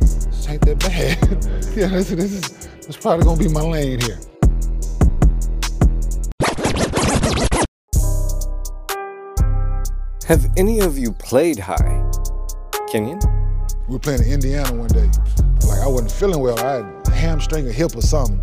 this 0.00 0.48
ain't 0.48 0.62
that 0.62 0.78
bad. 0.78 1.76
yeah, 1.76 1.88
this, 1.88 2.10
this 2.10 2.32
is 2.32 2.68
this 2.86 2.96
probably 2.96 3.24
gonna 3.24 3.38
be 3.38 3.48
my 3.48 3.60
lane 3.60 4.00
here. 4.00 4.18
Have 10.26 10.46
any 10.56 10.80
of 10.80 10.98
you 10.98 11.12
played 11.12 11.58
high? 11.58 12.10
Kenyon? 12.90 13.37
We 13.88 13.94
were 13.94 13.98
playing 13.98 14.22
in 14.22 14.32
Indiana 14.32 14.74
one 14.74 14.88
day. 14.88 15.10
Like 15.66 15.80
I 15.80 15.88
wasn't 15.88 16.12
feeling 16.12 16.40
well. 16.40 16.58
I 16.60 16.76
had 16.76 17.06
a 17.06 17.10
hamstring 17.10 17.66
or 17.66 17.72
hip 17.72 17.96
or 17.96 18.02
something. 18.02 18.38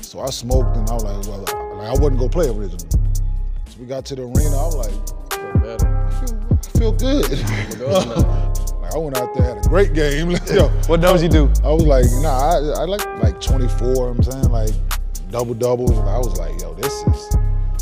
So 0.00 0.20
I 0.20 0.30
smoked 0.30 0.76
and 0.76 0.88
I 0.88 0.94
was 0.94 1.02
like, 1.02 1.26
well, 1.26 1.40
like, 1.40 1.88
I 1.88 1.92
wasn't 1.94 2.18
gonna 2.18 2.28
play 2.28 2.46
originally. 2.46 2.78
So 2.78 3.80
we 3.80 3.86
got 3.86 4.04
to 4.06 4.14
the 4.14 4.22
arena. 4.22 4.56
I 4.56 4.66
was 4.66 4.76
like, 4.76 4.92
feel 5.32 5.52
better. 5.60 6.06
I 6.06 6.10
feel, 6.20 6.48
I 6.52 6.78
feel 6.78 6.92
good. 6.92 7.30
like 8.80 8.94
I 8.94 8.98
went 8.98 9.18
out 9.18 9.34
there, 9.34 9.54
had 9.54 9.66
a 9.66 9.68
great 9.68 9.94
game. 9.94 10.30
Yo, 10.54 10.68
What 10.86 11.00
numbers 11.00 11.24
you 11.24 11.28
do? 11.28 11.52
I 11.64 11.72
was 11.72 11.82
like, 11.82 12.06
nah, 12.22 12.38
I, 12.38 12.82
I 12.82 12.84
like 12.84 13.04
like 13.20 13.40
24. 13.40 14.10
I'm 14.10 14.22
saying 14.22 14.48
like 14.50 14.70
double 15.28 15.54
doubles. 15.54 15.90
And 15.90 16.08
I 16.08 16.18
was 16.18 16.38
like, 16.38 16.60
yo, 16.60 16.72
this 16.74 16.92
is 17.08 17.36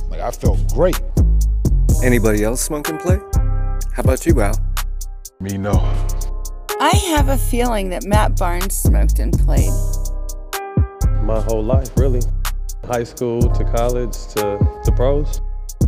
like 0.08 0.20
I 0.20 0.30
felt 0.30 0.66
great. 0.72 0.98
Anybody 2.02 2.42
else 2.42 2.62
smoke 2.62 2.88
and 2.88 2.98
play? 2.98 3.18
How 3.92 4.00
about 4.00 4.24
you, 4.24 4.40
Al? 4.40 4.58
Me, 5.40 5.58
no. 5.58 5.74
I 6.84 6.96
have 7.14 7.28
a 7.28 7.38
feeling 7.38 7.90
that 7.90 8.02
Matt 8.06 8.36
Barnes 8.36 8.74
smoked 8.76 9.20
and 9.20 9.32
played. 9.32 9.70
My 11.22 11.40
whole 11.40 11.62
life, 11.62 11.96
really. 11.96 12.20
High 12.82 13.04
school 13.04 13.40
to 13.40 13.64
college 13.76 14.16
to, 14.34 14.58
to 14.84 14.90
pros. 14.90 15.40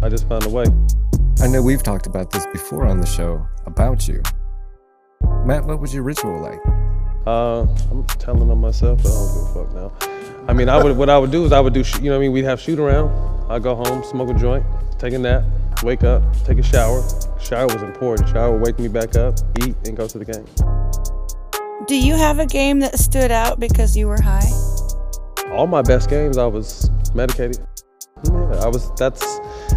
I 0.02 0.08
just 0.08 0.28
found 0.28 0.46
a 0.46 0.48
way. 0.48 0.66
I 1.42 1.48
know 1.48 1.62
we've 1.62 1.82
talked 1.82 2.06
about 2.06 2.30
this 2.30 2.46
before 2.52 2.86
on 2.86 3.00
the 3.00 3.08
show 3.08 3.44
about 3.66 4.06
you. 4.06 4.22
Matt, 5.44 5.64
what 5.64 5.80
was 5.80 5.92
your 5.92 6.04
ritual 6.04 6.40
like? 6.40 6.60
Uh, 7.26 7.62
I'm 7.90 8.06
telling 8.06 8.48
on 8.48 8.60
myself, 8.60 9.02
but 9.02 9.10
I 9.10 9.14
don't 9.14 9.34
give 9.34 9.42
a 9.42 9.64
fuck 9.66 9.74
now. 9.74 10.46
I 10.46 10.52
mean, 10.52 10.68
I 10.68 10.80
would 10.80 10.96
what 10.96 11.10
I 11.10 11.18
would 11.18 11.32
do 11.32 11.44
is 11.44 11.50
I 11.50 11.58
would 11.58 11.72
do, 11.72 11.82
sh- 11.82 11.96
you 11.96 12.04
know 12.04 12.10
what 12.10 12.16
I 12.18 12.20
mean? 12.20 12.30
We'd 12.30 12.44
have 12.44 12.60
shoot 12.60 12.78
around. 12.78 13.10
I'd 13.50 13.64
go 13.64 13.74
home, 13.74 14.04
smoke 14.04 14.30
a 14.30 14.34
joint, 14.34 14.64
take 15.00 15.12
a 15.12 15.18
nap, 15.18 15.42
wake 15.82 16.04
up, 16.04 16.22
take 16.44 16.58
a 16.58 16.62
shower. 16.62 17.02
Shower 17.40 17.66
was 17.66 17.82
important. 17.82 18.28
Shower 18.28 18.52
would 18.52 18.62
wake 18.62 18.78
me 18.78 18.86
back 18.86 19.16
up, 19.16 19.34
eat, 19.60 19.74
and 19.86 19.96
go 19.96 20.06
to 20.06 20.18
the 20.20 20.24
game. 20.24 20.83
Do 21.86 21.96
you 21.96 22.14
have 22.14 22.38
a 22.38 22.46
game 22.46 22.80
that 22.80 22.98
stood 22.98 23.30
out 23.30 23.60
because 23.60 23.94
you 23.94 24.08
were 24.08 24.20
high? 24.20 24.48
All 25.50 25.66
my 25.66 25.82
best 25.82 26.08
games, 26.08 26.38
I 26.38 26.46
was 26.46 26.90
medicated. 27.14 27.58
Yeah, 28.24 28.62
I 28.62 28.68
was. 28.68 28.90
That's 28.92 29.22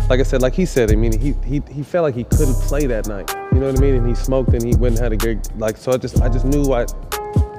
like 0.08 0.22
I 0.22 0.24
said, 0.24 0.42
like 0.42 0.54
he 0.54 0.66
said. 0.66 0.90
I 0.90 0.96
mean, 0.96 1.20
he 1.20 1.34
he 1.46 1.62
he 1.70 1.84
felt 1.84 2.04
like 2.04 2.16
he 2.16 2.24
couldn't 2.24 2.56
play 2.62 2.86
that 2.86 3.08
night. 3.10 3.30
You 3.52 3.60
know 3.60 3.68
what 3.68 3.78
I 3.78 3.82
mean? 3.82 3.96
And 3.96 4.08
he 4.08 4.16
smoked 4.16 4.54
and 4.54 4.64
he 4.64 4.74
went 4.78 4.96
and 4.96 5.04
had 5.04 5.12
a 5.12 5.18
great 5.18 5.54
like. 5.58 5.76
So 5.76 5.92
I 5.92 5.98
just 5.98 6.22
I 6.22 6.30
just 6.30 6.46
knew 6.46 6.72
I, 6.72 6.86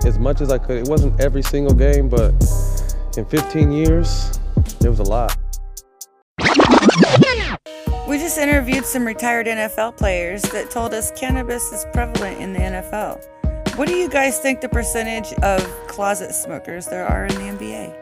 as 0.06 0.18
much 0.18 0.40
as 0.40 0.50
I 0.50 0.56
could. 0.56 0.78
It 0.78 0.88
wasn't 0.88 1.20
every 1.20 1.42
single 1.42 1.74
game, 1.74 2.08
but 2.08 2.32
in 3.18 3.26
15 3.26 3.70
years, 3.70 4.40
it 4.80 4.88
was 4.88 5.00
a 5.00 5.02
lot. 5.02 5.36
We 8.08 8.16
just 8.16 8.38
interviewed 8.38 8.86
some 8.86 9.04
retired 9.04 9.46
NFL 9.46 9.98
players 9.98 10.40
that 10.40 10.70
told 10.70 10.94
us 10.94 11.12
cannabis 11.14 11.70
is 11.70 11.84
prevalent 11.92 12.40
in 12.40 12.54
the 12.54 12.60
NFL. 12.60 13.22
What 13.78 13.86
do 13.86 13.94
you 13.94 14.08
guys 14.08 14.38
think 14.40 14.60
the 14.60 14.68
percentage 14.68 15.32
of 15.34 15.62
closet 15.86 16.34
smokers 16.34 16.86
there 16.86 17.06
are 17.06 17.26
in 17.26 17.34
the 17.36 17.40
NBA? 17.56 17.94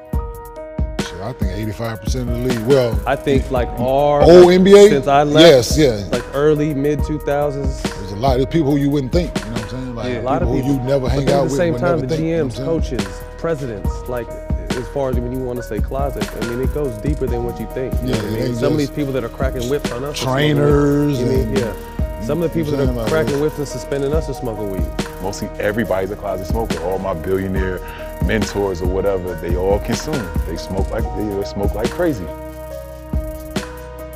Shit, 1.03 1.21
I 1.21 1.33
think 1.35 1.69
85% 1.77 2.15
of 2.23 2.27
the 2.29 2.35
league. 2.35 2.67
Well, 2.67 2.99
I 3.07 3.15
think 3.15 3.51
like 3.51 3.69
our 3.79 4.23
Old 4.23 4.47
NBA? 4.47 4.89
since 4.89 5.07
I 5.07 5.23
left. 5.23 5.77
Yes, 5.77 5.79
yeah. 5.79 6.09
Like 6.11 6.25
early 6.35 6.73
mid 6.73 7.01
2000s. 7.01 7.83
There's 7.83 8.13
a 8.13 8.17
lot 8.17 8.41
of 8.41 8.49
people 8.51 8.71
who 8.71 8.79
you 8.79 8.89
wouldn't 8.89 9.13
think. 9.13 9.37
You 9.39 9.45
know 9.45 9.51
what 9.53 9.63
I'm 9.65 9.69
saying? 9.69 9.95
Like 9.95 10.13
Yeah, 10.15 10.21
a 10.21 10.23
lot 10.23 10.43
of 10.43 10.49
people 10.49 10.63
people. 10.63 10.73
who 10.77 10.83
you 10.83 10.89
never 10.89 11.09
hang 11.11 11.19
but 11.21 11.27
then 11.27 11.35
out 11.35 11.43
at 11.43 11.45
the 11.45 11.51
with. 11.51 11.57
same 11.57 11.73
would 11.75 11.81
time, 11.81 12.01
the 12.01 12.09
think, 12.09 12.21
you 12.23 12.37
know 12.39 12.47
GMs, 12.47 12.59
what 12.59 12.69
I'm 12.69 12.83
saying? 12.83 12.99
coaches, 13.01 13.23
presidents, 13.37 14.09
like 14.09 14.29
as 14.71 14.89
far 14.89 15.11
as 15.11 15.17
when 15.17 15.33
you 15.33 15.41
want 15.41 15.59
to 15.59 15.63
say 15.63 15.79
closet, 15.79 16.27
I 16.43 16.47
mean, 16.49 16.63
it 16.63 16.73
goes 16.73 16.97
deeper 17.03 17.27
than 17.27 17.45
what 17.45 17.61
you 17.61 17.67
think. 17.75 17.93
You 18.01 18.09
know 18.09 18.15
Yeah, 18.17 18.23
what 18.23 18.33
I 18.33 18.45
mean? 18.47 18.55
Some 18.55 18.73
of 18.73 18.79
these 18.79 18.91
people 18.91 19.13
that 19.13 19.25
are 19.25 19.29
cracking 19.29 19.69
whips 19.69 19.93
on 19.93 20.05
us, 20.05 20.23
are 20.23 20.25
trainers 20.25 21.19
weed. 21.19 21.21
You 21.21 21.27
mean, 21.27 21.49
and- 21.49 21.59
yeah. 21.59 22.23
Some 22.23 22.43
of 22.43 22.51
the 22.51 22.55
people 22.59 22.73
that 22.77 22.89
are 22.89 22.93
what 22.93 23.05
I'm 23.05 23.09
cracking 23.11 23.41
whips 23.41 23.59
and 23.59 23.69
suspending 23.69 24.13
us 24.15 24.29
are 24.31 24.35
smoking 24.35 24.71
weed. 24.71 25.06
Mostly 25.27 25.49
everybody's 25.59 26.13
a 26.13 26.15
closet 26.15 26.47
smoker. 26.47 26.79
All 26.85 27.01
my 27.01 27.13
billionaire 27.13 27.81
mentors 28.25 28.81
or 28.81 28.87
whatever, 28.87 29.35
they 29.35 29.57
all 29.57 29.81
consume. 29.81 30.25
They 30.47 30.57
smoke 30.57 30.89
like 30.93 31.03
they 31.17 31.43
smoke 31.43 31.75
like 31.75 31.91
crazy. 31.91 32.25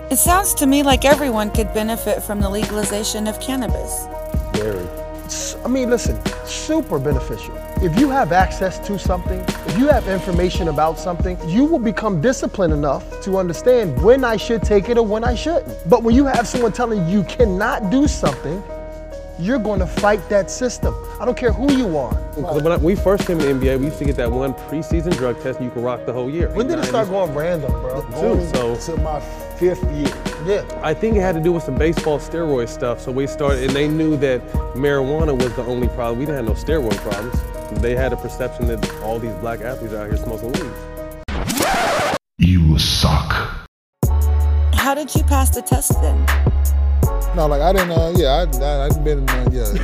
It 0.09 0.19
sounds 0.19 0.55
to 0.55 0.69
me 0.69 0.85
like 0.85 1.05
everyone 1.05 1.51
could 1.51 1.75
benefit 1.75 2.23
from 2.23 2.41
the 2.41 2.49
legalization 2.49 3.27
of 3.27 3.41
cannabis. 3.41 4.07
Very. 4.53 4.87
S- 5.25 5.57
I 5.65 5.69
mean, 5.69 5.91
listen, 5.91 6.17
super 6.45 7.01
beneficial. 7.01 7.57
If 7.83 7.99
you 7.99 8.09
have 8.11 8.31
access 8.31 8.79
to 8.87 8.97
something, 8.97 9.41
if 9.67 9.77
you 9.77 9.89
have 9.89 10.07
information 10.07 10.69
about 10.69 10.97
something, 10.97 11.37
you 11.49 11.65
will 11.65 11.81
become 11.81 12.21
disciplined 12.21 12.73
enough 12.73 13.21
to 13.23 13.37
understand 13.37 14.01
when 14.01 14.23
I 14.23 14.37
should 14.37 14.63
take 14.63 14.89
it 14.89 14.97
or 14.97 15.05
when 15.05 15.25
I 15.25 15.35
shouldn't. 15.35 15.77
But 15.91 16.05
when 16.05 16.15
you 16.15 16.27
have 16.27 16.47
someone 16.47 16.71
telling 16.71 17.09
you 17.09 17.19
you 17.19 17.25
cannot 17.25 17.91
do 17.91 18.07
something, 18.07 18.63
you're 19.41 19.59
going 19.59 19.81
to 19.81 19.87
fight 19.87 20.29
that 20.29 20.51
system. 20.51 20.95
I 21.19 21.25
don't 21.25 21.37
care 21.37 21.53
who 21.53 21.73
you 21.73 21.97
are. 21.97 22.15
Because 22.35 22.63
when 22.63 22.73
I, 22.73 22.77
we 22.77 22.95
first 22.95 23.27
came 23.27 23.39
to 23.39 23.47
the 23.47 23.53
NBA, 23.53 23.79
we 23.79 23.87
used 23.87 23.99
to 23.99 24.05
get 24.05 24.17
that 24.17 24.31
one 24.31 24.53
preseason 24.53 25.17
drug 25.17 25.41
test 25.43 25.59
and 25.59 25.67
you 25.67 25.71
could 25.71 25.83
rock 25.83 26.05
the 26.05 26.13
whole 26.13 26.31
year. 26.31 26.51
When 26.51 26.67
did 26.67 26.79
it 26.79 26.85
start 26.85 27.09
going 27.09 27.35
random, 27.35 27.73
bro? 27.73 28.03
Too, 28.03 28.47
so 28.49 28.77
to 28.77 29.01
my 29.01 29.21
fifth 29.59 29.83
year. 29.93 30.13
Yeah. 30.45 30.81
I 30.83 30.95
think 30.95 31.17
it 31.17 31.21
had 31.21 31.35
to 31.35 31.41
do 31.41 31.53
with 31.53 31.63
some 31.63 31.77
baseball 31.77 32.19
steroid 32.19 32.69
stuff. 32.69 33.01
So 33.01 33.11
we 33.13 33.27
started, 33.27 33.65
and 33.65 33.71
they 33.71 33.89
knew 33.89 34.17
that 34.19 34.47
marijuana 34.75 35.37
was 35.37 35.55
the 35.57 35.65
only 35.65 35.89
problem. 35.89 36.19
We 36.19 36.27
didn't 36.27 36.47
have 36.47 36.57
no 36.57 36.61
steroid 36.61 36.97
problems. 36.99 37.81
They 37.81 37.95
had 37.95 38.13
a 38.13 38.17
perception 38.17 38.67
that 38.67 38.93
all 39.03 39.19
these 39.19 39.35
black 39.35 39.61
athletes 39.61 39.95
out 39.95 40.09
here 40.09 40.17
smoking 40.17 40.53
weed. 40.53 40.73
You 42.39 42.79
suck. 42.79 43.69
How 44.75 44.95
did 44.95 45.15
you 45.15 45.23
pass 45.25 45.51
the 45.51 45.63
test 45.63 45.93
then? 46.03 46.27
No, 47.37 47.47
like 47.47 47.63
I 47.63 47.73
didn't. 47.73 47.93
Uh, 47.93 48.13
yeah, 48.17 48.29
I, 48.29 48.41
I, 48.65 48.85
I 48.87 48.89
didn't 48.89 49.05
been. 49.05 49.29
Uh, 49.31 49.49
yeah. 49.53 49.65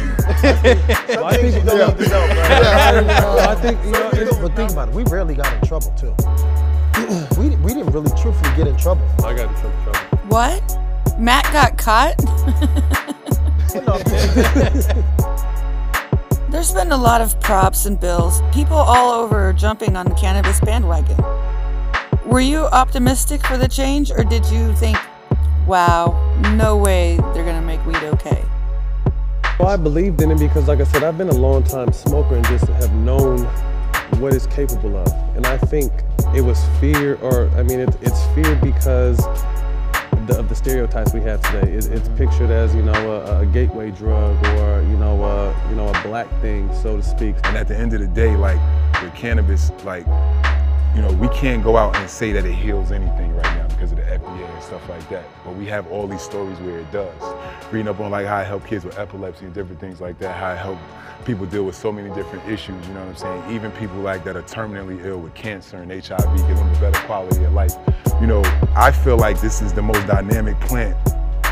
Some 1.14 1.30
things 1.30 1.54
you 1.54 1.62
don't 1.62 1.96
need 1.98 2.04
to 2.04 2.10
know, 2.10 2.26
bro. 2.26 2.34
Yeah, 2.34 2.88
I 2.88 2.92
didn't, 2.92 3.10
uh, 3.10 3.46
I 3.48 3.54
think, 3.54 3.84
you 3.84 3.92
know, 3.92 4.08
it's- 4.12 4.38
but 4.38 4.54
think 4.56 4.72
about 4.72 4.88
it. 4.88 4.94
We 4.94 5.04
rarely 5.04 5.34
got 5.36 5.52
in 5.52 5.60
trouble, 5.68 5.92
too. 5.96 6.12
we, 7.38 7.50
we 7.56 7.72
didn't 7.74 7.92
really 7.92 8.10
truthfully 8.20 8.52
get 8.56 8.66
in 8.66 8.76
trouble. 8.76 9.02
I 9.24 9.32
got 9.34 9.48
in 9.48 9.54
trouble. 9.60 9.82
trouble. 9.84 10.00
What? 10.28 10.62
Matt 11.18 11.44
got 11.52 11.78
caught? 11.78 12.16
There's 16.50 16.72
been 16.72 16.92
a 16.92 16.96
lot 16.96 17.20
of 17.20 17.38
props 17.40 17.86
and 17.86 17.98
bills. 18.00 18.40
People 18.52 18.76
all 18.76 19.12
over 19.22 19.52
jumping 19.52 19.96
on 19.96 20.06
the 20.06 20.14
cannabis 20.14 20.60
bandwagon. 20.60 21.16
Were 22.26 22.40
you 22.40 22.66
optimistic 22.66 23.44
for 23.46 23.56
the 23.56 23.68
change, 23.68 24.10
or 24.10 24.24
did 24.24 24.44
you 24.46 24.74
think, 24.76 24.96
wow, 25.66 26.25
no 26.56 26.76
way 26.76 27.16
they're 27.34 27.44
gonna 27.44 27.62
make 27.62 27.84
weed 27.86 27.96
okay? 27.96 28.44
Well, 29.58 29.68
I 29.68 29.76
believed 29.76 30.20
in 30.20 30.30
it 30.30 30.38
because, 30.38 30.68
like 30.68 30.80
I 30.80 30.84
said, 30.84 31.02
I've 31.02 31.16
been 31.16 31.30
a 31.30 31.34
long 31.34 31.62
time 31.62 31.92
smoker 31.92 32.34
and 32.34 32.44
just 32.46 32.66
have 32.66 32.92
known 32.92 33.38
what 34.20 34.34
it's 34.34 34.46
capable 34.46 34.96
of. 34.96 35.06
And 35.34 35.46
I 35.46 35.56
think 35.56 35.92
it 36.34 36.42
was 36.42 36.62
fear, 36.78 37.16
or 37.22 37.48
I 37.56 37.62
mean, 37.62 37.80
it, 37.80 37.96
it's 38.02 38.26
fear 38.34 38.54
because 38.56 39.18
the, 40.26 40.36
of 40.38 40.48
the 40.48 40.54
stereotypes 40.54 41.14
we 41.14 41.20
have 41.22 41.40
today. 41.42 41.72
It, 41.72 41.86
it's 41.86 42.08
pictured 42.10 42.50
as 42.50 42.74
you 42.74 42.82
know 42.82 42.92
a, 43.12 43.40
a 43.40 43.46
gateway 43.46 43.90
drug 43.90 44.36
or 44.58 44.82
you 44.82 44.96
know 44.98 45.22
a, 45.24 45.68
you 45.70 45.76
know 45.76 45.88
a 45.88 46.02
black 46.02 46.28
thing, 46.42 46.72
so 46.82 46.96
to 46.96 47.02
speak. 47.02 47.34
And 47.44 47.56
at 47.56 47.66
the 47.66 47.76
end 47.76 47.94
of 47.94 48.00
the 48.00 48.08
day, 48.08 48.36
like 48.36 48.60
with 49.02 49.14
cannabis, 49.14 49.70
like 49.84 50.06
you 50.94 51.02
know, 51.02 51.12
we 51.20 51.28
can't 51.28 51.62
go 51.62 51.76
out 51.76 51.96
and 51.96 52.08
say 52.08 52.32
that 52.32 52.44
it 52.44 52.54
heals 52.54 52.90
anything 52.90 53.34
right 53.34 53.44
now 53.44 53.55
because 53.76 53.92
of 53.92 53.98
the 53.98 54.04
FDA 54.04 54.48
and 54.48 54.62
stuff 54.62 54.88
like 54.88 55.06
that. 55.10 55.26
But 55.44 55.54
we 55.54 55.66
have 55.66 55.86
all 55.88 56.06
these 56.06 56.22
stories 56.22 56.58
where 56.60 56.78
it 56.78 56.90
does. 56.90 57.14
Reading 57.70 57.88
up 57.88 58.00
on 58.00 58.10
like 58.10 58.26
how 58.26 58.36
I 58.36 58.44
help 58.44 58.66
kids 58.66 58.84
with 58.84 58.98
epilepsy 58.98 59.44
and 59.44 59.54
different 59.54 59.80
things 59.80 60.00
like 60.00 60.18
that, 60.18 60.34
how 60.36 60.48
I 60.48 60.54
help 60.54 60.78
people 61.24 61.44
deal 61.44 61.64
with 61.64 61.74
so 61.74 61.92
many 61.92 62.14
different 62.14 62.48
issues, 62.48 62.86
you 62.86 62.94
know 62.94 63.00
what 63.00 63.08
I'm 63.08 63.16
saying? 63.16 63.54
Even 63.54 63.70
people 63.72 63.96
like 63.96 64.24
that 64.24 64.36
are 64.36 64.42
terminally 64.42 65.04
ill 65.04 65.18
with 65.18 65.34
cancer 65.34 65.76
and 65.76 65.90
HIV, 65.90 66.36
give 66.36 66.56
them 66.56 66.74
a 66.74 66.80
better 66.80 67.06
quality 67.06 67.44
of 67.44 67.52
life. 67.52 67.74
You 68.20 68.26
know, 68.26 68.42
I 68.74 68.92
feel 68.92 69.16
like 69.16 69.40
this 69.40 69.60
is 69.60 69.72
the 69.72 69.82
most 69.82 70.06
dynamic 70.06 70.58
plant, 70.60 70.96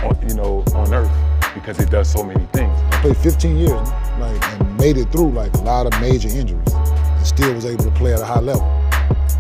on, 0.03 0.29
you 0.29 0.35
know, 0.35 0.65
on 0.75 0.95
earth 0.95 1.13
because 1.55 1.79
it 1.79 1.91
does 1.91 2.11
so 2.11 2.25
many 2.25 2.45
things. 2.47 2.73
I 2.93 3.01
played 3.01 3.17
15 3.19 3.57
years, 3.57 3.91
like, 4.19 4.61
and 4.61 4.77
made 4.79 4.97
it 4.97 5.11
through 5.13 5.31
like 5.31 5.53
a 5.55 5.63
lot 5.63 5.87
of 5.87 6.01
major 6.01 6.29
injuries, 6.29 6.73
and 6.73 7.27
still 7.27 7.53
was 7.55 7.67
able 7.67 7.85
to 7.85 7.91
play 7.93 8.15
at 8.15 8.21
a 8.21 8.25
high 8.25 8.41
level. 8.41 8.67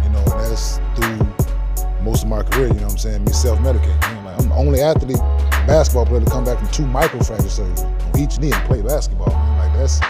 You 0.04 0.10
know, 0.10 0.20
and 0.20 0.40
that's 0.40 0.78
through 0.94 1.33
most 2.04 2.22
of 2.22 2.28
my 2.28 2.42
career. 2.42 2.68
You 2.68 2.74
know 2.74 2.82
what 2.82 2.92
I'm 2.92 2.98
saying? 2.98 3.24
Me 3.24 3.32
self-medicating. 3.32 4.08
You 4.08 4.14
know, 4.16 4.30
like, 4.30 4.40
I'm 4.40 4.48
the 4.48 4.54
only 4.54 4.80
athlete, 4.80 5.18
basketball 5.66 6.06
player, 6.06 6.20
to 6.20 6.30
come 6.30 6.44
back 6.44 6.58
from 6.58 6.68
two 6.68 6.84
microfracture 6.84 7.48
surgeries 7.48 7.84
on 7.84 8.20
each 8.20 8.38
knee 8.38 8.52
and 8.52 8.64
play 8.64 8.82
basketball. 8.82 9.30
Man. 9.30 9.58
Like 9.58 9.72
that's 9.78 10.00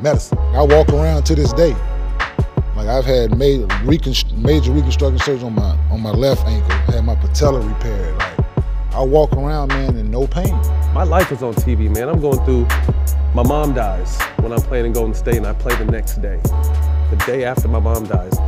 medicine. 0.00 0.38
I 0.38 0.62
walk 0.62 0.88
around 0.90 1.24
to 1.24 1.34
this 1.34 1.52
day. 1.52 1.74
Like 2.76 2.88
I've 2.88 3.04
had 3.04 3.38
major, 3.38 3.66
reconst- 3.84 4.36
major 4.36 4.72
reconstruction 4.72 5.18
surgery 5.20 5.46
on 5.46 5.54
my 5.54 5.76
on 5.90 6.00
my 6.00 6.10
left 6.10 6.44
ankle. 6.46 6.72
I 6.72 6.92
had 6.96 7.04
my 7.04 7.14
patella 7.14 7.60
repaired. 7.60 8.18
Like 8.18 8.38
I 8.92 9.02
walk 9.02 9.32
around, 9.32 9.68
man, 9.68 9.96
in 9.96 10.10
no 10.10 10.26
pain. 10.26 10.54
My 10.92 11.04
life 11.04 11.32
is 11.32 11.42
on 11.42 11.54
TV, 11.54 11.94
man. 11.94 12.08
I'm 12.08 12.20
going 12.20 12.44
through. 12.44 12.66
My 13.34 13.42
mom 13.42 13.72
dies 13.72 14.20
when 14.40 14.52
I'm 14.52 14.60
playing 14.60 14.86
in 14.86 14.92
Golden 14.92 15.14
State, 15.14 15.36
and 15.36 15.46
I 15.46 15.54
play 15.54 15.74
the 15.76 15.86
next 15.86 16.20
day. 16.20 16.38
The 16.42 17.22
day 17.26 17.44
after 17.44 17.68
my 17.68 17.78
mom 17.78 18.04
dies, 18.04 18.38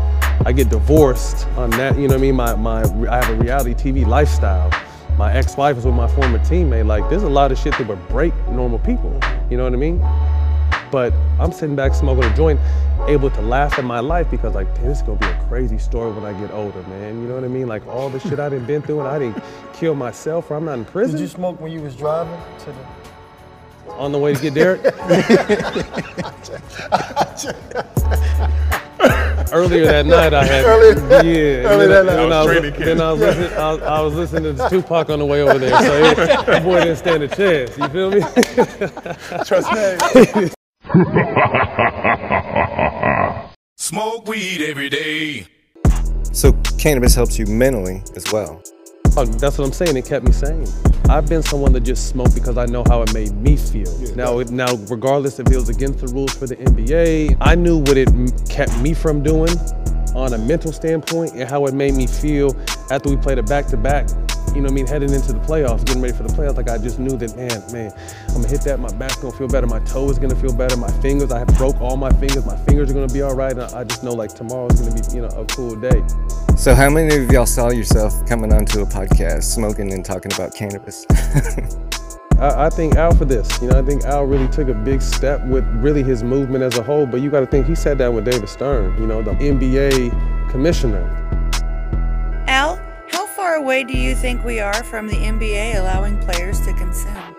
I 0.45 0.53
get 0.53 0.69
divorced 0.69 1.49
on 1.57 1.71
that. 1.71 1.97
You 1.97 2.03
know 2.03 2.15
what 2.15 2.19
I 2.19 2.21
mean? 2.21 2.37
My 2.37 2.55
my 2.55 2.83
I 3.09 3.25
have 3.25 3.31
a 3.31 3.43
reality 3.43 3.75
TV 3.75 4.07
lifestyle. 4.07 4.71
My 5.17 5.33
ex-wife 5.33 5.79
is 5.79 5.85
with 5.85 5.95
my 5.95 6.09
former 6.09 6.41
teammate. 6.41 6.87
Like, 6.87 7.09
there's 7.09 7.23
a 7.23 7.29
lot 7.29 7.53
of 7.53 7.59
shit 7.59 7.79
that 7.79 7.87
would 7.87 8.09
break 8.09 8.35
normal 8.49 8.81
people. 8.81 9.17
You 9.49 9.57
know 9.57 9.63
what 9.63 9.73
I 9.73 9.77
mean? 9.77 9.99
But 10.91 11.13
I'm 11.39 11.53
sitting 11.53 11.77
back 11.77 11.95
smoking 11.95 12.25
a 12.25 12.37
joint, 12.37 12.59
able 13.07 13.31
to 13.31 13.41
laugh 13.41 13.79
at 13.79 13.85
my 13.85 14.01
life 14.01 14.31
because 14.31 14.55
like, 14.55 14.73
this 14.81 14.99
is 14.99 15.03
gonna 15.03 15.19
be 15.19 15.27
a 15.27 15.45
crazy 15.49 15.79
story 15.79 16.13
when 16.13 16.25
I 16.25 16.39
get 16.41 16.51
older, 16.51 16.83
man. 16.85 17.23
You 17.23 17.29
know 17.29 17.35
what 17.35 17.45
I 17.45 17.49
mean? 17.49 17.69
Like 17.69 17.87
all 17.87 18.11
the 18.11 18.21
shit 18.21 18.41
I 18.41 18.49
done 18.49 18.65
been 18.65 18.83
through 18.83 19.01
and 19.01 19.09
I 19.09 19.19
didn't 19.19 19.43
kill 19.73 19.95
myself 19.95 20.51
or 20.51 20.57
I'm 20.57 20.65
not 20.65 20.79
in 20.79 20.85
prison. 20.85 21.17
Did 21.17 21.23
you 21.23 21.29
smoke 21.29 21.61
when 21.61 21.73
you 21.73 21.81
was 21.81 21.97
driving 21.97 22.39
to 22.61 22.67
the? 22.67 23.93
On 23.93 24.13
the 24.13 24.19
way 24.19 24.35
to 24.35 24.41
get 24.41 24.55
Derek? 24.55 24.83
Earlier 29.55 29.85
that 29.87 30.05
night, 30.07 30.35
I 30.35 30.45
had 30.45 30.65
Earlier- 30.67 30.99
yeah. 31.23 31.69
earlier 31.69 31.89
then, 31.89 32.07
that 32.07 32.07
night. 32.07 32.17
then 32.17 32.33
I, 32.33 32.37
I 32.37 32.43
was 32.43 32.47
was, 32.47 32.57
training 32.57 32.73
kids. 32.73 32.85
then 32.87 33.01
I 33.01 33.13
was 33.13 33.21
listening. 33.21 33.53
I 33.59 33.71
was, 33.73 33.83
I 33.83 34.01
was 34.01 34.15
listening 34.15 34.57
to 34.57 34.69
Tupac 34.69 35.11
on 35.11 35.19
the 35.21 35.25
way 35.27 35.43
over 35.43 35.59
there, 35.59 35.81
so 35.83 35.95
it, 35.95 36.17
that 36.47 36.63
boy 36.65 36.81
didn't 36.81 36.97
stand 36.97 37.23
a 37.23 37.29
chance. 37.29 37.79
You 37.79 37.89
feel 37.89 38.11
me? 38.11 38.21
Trust 39.45 39.71
me. 39.73 40.51
Smoke 43.77 44.27
weed 44.29 44.63
every 44.63 44.89
day. 44.89 45.47
So 46.33 46.53
cannabis 46.79 47.15
helps 47.15 47.39
you 47.39 47.47
mentally 47.47 48.03
as 48.17 48.25
well. 48.33 48.61
That's 49.15 49.59
what 49.59 49.65
I'm 49.67 49.73
saying. 49.73 49.97
It 49.97 50.07
kept 50.07 50.25
me 50.25 50.33
sane. 50.33 50.67
I've 51.09 51.29
been 51.29 51.43
someone 51.43 51.73
that 51.75 51.81
just 51.81 52.09
smoked 52.09 52.35
because 52.35 52.59
I 52.59 52.67
know 52.67 52.83
how 52.89 53.03
it 53.03 53.15
made 53.15 53.33
me 53.37 53.57
feel. 53.57 53.93
now, 54.17 54.39
it, 54.41 54.51
now, 54.51 54.75
regardless 54.89 55.39
if 55.39 55.47
it 55.49 55.57
was 55.57 55.69
against 55.69 56.01
the 56.01 56.09
rules 56.09 56.35
for 56.35 56.47
the 56.47 56.57
NBA, 56.57 57.37
I 57.41 57.55
knew 57.55 57.79
what 57.79 57.97
it 57.97 58.09
m- 58.09 58.29
kept 58.49 58.77
me 58.79 58.95
from 58.95 59.23
doing 59.23 59.57
on 60.17 60.33
a 60.33 60.39
mental 60.39 60.73
standpoint 60.73 61.33
and 61.35 61.49
how 61.49 61.67
it 61.67 61.75
made 61.75 61.95
me 61.95 62.07
feel 62.07 62.57
after 62.91 63.11
we 63.11 63.17
played 63.17 63.39
it 63.39 63.47
back 63.47 63.67
to 63.69 63.77
back. 63.77 64.09
You 64.55 64.61
know 64.61 64.63
what 64.63 64.71
I 64.71 64.75
mean? 64.75 64.87
Heading 64.87 65.13
into 65.13 65.33
the 65.33 65.41
playoffs, 65.41 65.85
getting 65.85 66.03
ready 66.03 66.17
for 66.17 66.23
the 66.23 66.33
playoffs, 66.33 66.57
like 66.57 66.71
I 66.71 66.79
just 66.79 66.99
knew 66.99 67.17
that, 67.19 67.37
man, 67.37 67.73
man, 67.73 67.93
I'm 68.29 68.35
gonna 68.37 68.49
hit 68.49 68.63
that. 68.63 68.79
My 68.79 68.93
back's 68.95 69.17
gonna 69.17 69.37
feel 69.37 69.49
better. 69.49 69.67
My 69.67 69.81
toe 69.81 70.09
is 70.11 70.19
gonna 70.19 70.37
feel 70.37 70.53
better. 70.55 70.77
My 70.77 70.91
fingers, 71.03 71.33
I 71.33 71.41
have 71.41 71.49
broke 71.59 71.81
all 71.81 71.97
my 71.97 72.11
fingers. 72.15 72.47
My 72.47 72.57
fingers 72.65 72.91
are 72.91 72.95
gonna 72.95 73.13
be 73.13 73.23
all 73.23 73.35
right. 73.35 73.53
And 73.53 73.63
I 73.63 73.85
just 73.85 74.03
know 74.05 74.13
like 74.13 74.33
tomorrow's 74.35 74.81
gonna 74.81 74.95
be, 74.95 75.15
you 75.15 75.23
know, 75.23 75.29
a 75.29 75.45
cool 75.47 75.77
day. 75.77 76.03
So 76.57 76.73
how 76.73 76.89
many 76.89 77.17
of 77.17 77.33
y'all 77.33 77.47
saw 77.47 77.71
yourself 77.71 78.25
coming 78.27 78.53
onto 78.53 78.81
a 78.81 78.87
podcast, 78.87 79.43
smoking 79.43 79.93
and 79.93 80.05
talking 80.05 80.33
about 80.33 80.55
cannabis? 80.55 81.05
I, 82.39 82.67
I 82.67 82.71
think 82.71 82.95
Al 82.95 83.13
for 83.13 83.25
this. 83.25 83.61
You 83.61 83.69
know, 83.69 83.79
I 83.79 83.83
think 83.83 84.05
Al 84.05 84.25
really 84.25 84.47
took 84.49 84.69
a 84.69 84.75
big 84.75 85.03
step 85.03 85.45
with 85.47 85.65
really 85.83 86.05
his 86.05 86.23
movement 86.23 86.63
as 86.63 86.79
a 86.79 86.83
whole. 86.83 87.07
But 87.07 87.23
you 87.23 87.31
got 87.31 87.41
to 87.41 87.47
think 87.47 87.67
he 87.67 87.75
sat 87.75 87.99
down 87.99 88.15
with 88.15 88.25
David 88.25 88.49
Stern, 88.49 88.97
you 89.01 89.07
know, 89.07 89.21
the 89.21 89.33
NBA 89.33 90.49
commissioner. 90.49 91.03
Al, 92.47 92.77
how 93.09 93.27
far 93.27 93.57
away 93.57 93.83
do 93.83 93.99
you 93.99 94.15
think 94.15 94.45
we 94.45 94.61
are 94.61 94.85
from 94.85 95.09
the 95.09 95.17
NBA 95.17 95.81
allowing 95.81 96.19
players 96.21 96.61
to 96.61 96.73
consume? 96.75 97.17
I 97.17 97.35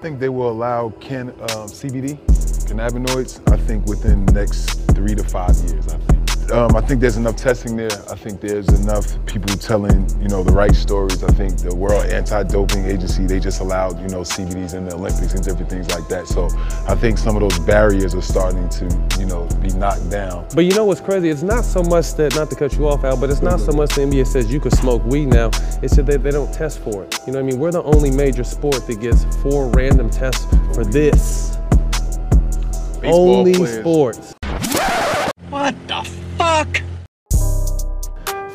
think 0.00 0.20
they 0.20 0.30
will 0.30 0.50
allow 0.50 0.88
can, 1.00 1.28
um, 1.28 1.68
CBD, 1.68 2.18
cannabinoids, 2.66 3.46
I 3.52 3.58
think 3.58 3.84
within 3.86 4.24
the 4.24 4.32
next 4.32 4.70
three 4.92 5.14
to 5.14 5.22
five 5.22 5.54
years, 5.56 5.86
I 5.88 5.98
think. 5.98 6.17
Um, 6.50 6.74
I 6.74 6.80
think 6.80 7.02
there's 7.02 7.18
enough 7.18 7.36
testing 7.36 7.76
there. 7.76 7.90
I 8.10 8.14
think 8.14 8.40
there's 8.40 8.68
enough 8.80 9.04
people 9.26 9.54
telling, 9.56 10.08
you 10.22 10.28
know, 10.28 10.42
the 10.42 10.52
right 10.52 10.74
stories. 10.74 11.22
I 11.22 11.30
think 11.32 11.58
the 11.58 11.74
World 11.74 12.06
Anti-Doping 12.06 12.86
Agency, 12.86 13.26
they 13.26 13.38
just 13.38 13.60
allowed, 13.60 14.00
you 14.00 14.08
know, 14.08 14.22
CBDs 14.22 14.72
in 14.72 14.86
the 14.86 14.94
Olympics 14.94 15.34
and 15.34 15.44
different 15.44 15.68
things 15.68 15.90
like 15.90 16.08
that. 16.08 16.26
So 16.26 16.48
I 16.88 16.94
think 16.94 17.18
some 17.18 17.36
of 17.36 17.42
those 17.42 17.58
barriers 17.58 18.14
are 18.14 18.22
starting 18.22 18.66
to, 18.70 18.84
you 19.18 19.26
know, 19.26 19.46
be 19.60 19.68
knocked 19.74 20.08
down. 20.08 20.46
But 20.54 20.64
you 20.64 20.72
know 20.72 20.86
what's 20.86 21.02
crazy? 21.02 21.28
It's 21.28 21.42
not 21.42 21.66
so 21.66 21.82
much 21.82 22.14
that, 22.14 22.34
not 22.34 22.48
to 22.48 22.56
cut 22.56 22.72
you 22.74 22.88
off, 22.88 23.04
Al, 23.04 23.18
but 23.18 23.28
it's 23.28 23.42
not 23.42 23.60
so 23.60 23.72
much 23.72 23.94
the 23.94 24.00
NBA 24.02 24.26
says 24.26 24.50
you 24.50 24.60
can 24.60 24.70
smoke 24.70 25.04
weed 25.04 25.26
now. 25.26 25.50
It's 25.82 25.96
that 25.96 26.06
they, 26.06 26.16
they 26.16 26.30
don't 26.30 26.52
test 26.54 26.78
for 26.78 27.04
it. 27.04 27.18
You 27.26 27.34
know 27.34 27.40
what 27.40 27.48
I 27.48 27.50
mean? 27.50 27.60
We're 27.60 27.72
the 27.72 27.82
only 27.82 28.10
major 28.10 28.44
sport 28.44 28.86
that 28.86 29.00
gets 29.02 29.24
four 29.42 29.68
random 29.72 30.08
tests 30.08 30.46
for 30.74 30.84
this. 30.84 31.58
Baseball 33.00 33.36
only 33.36 33.52
players. 33.52 33.80
sports. 33.80 34.37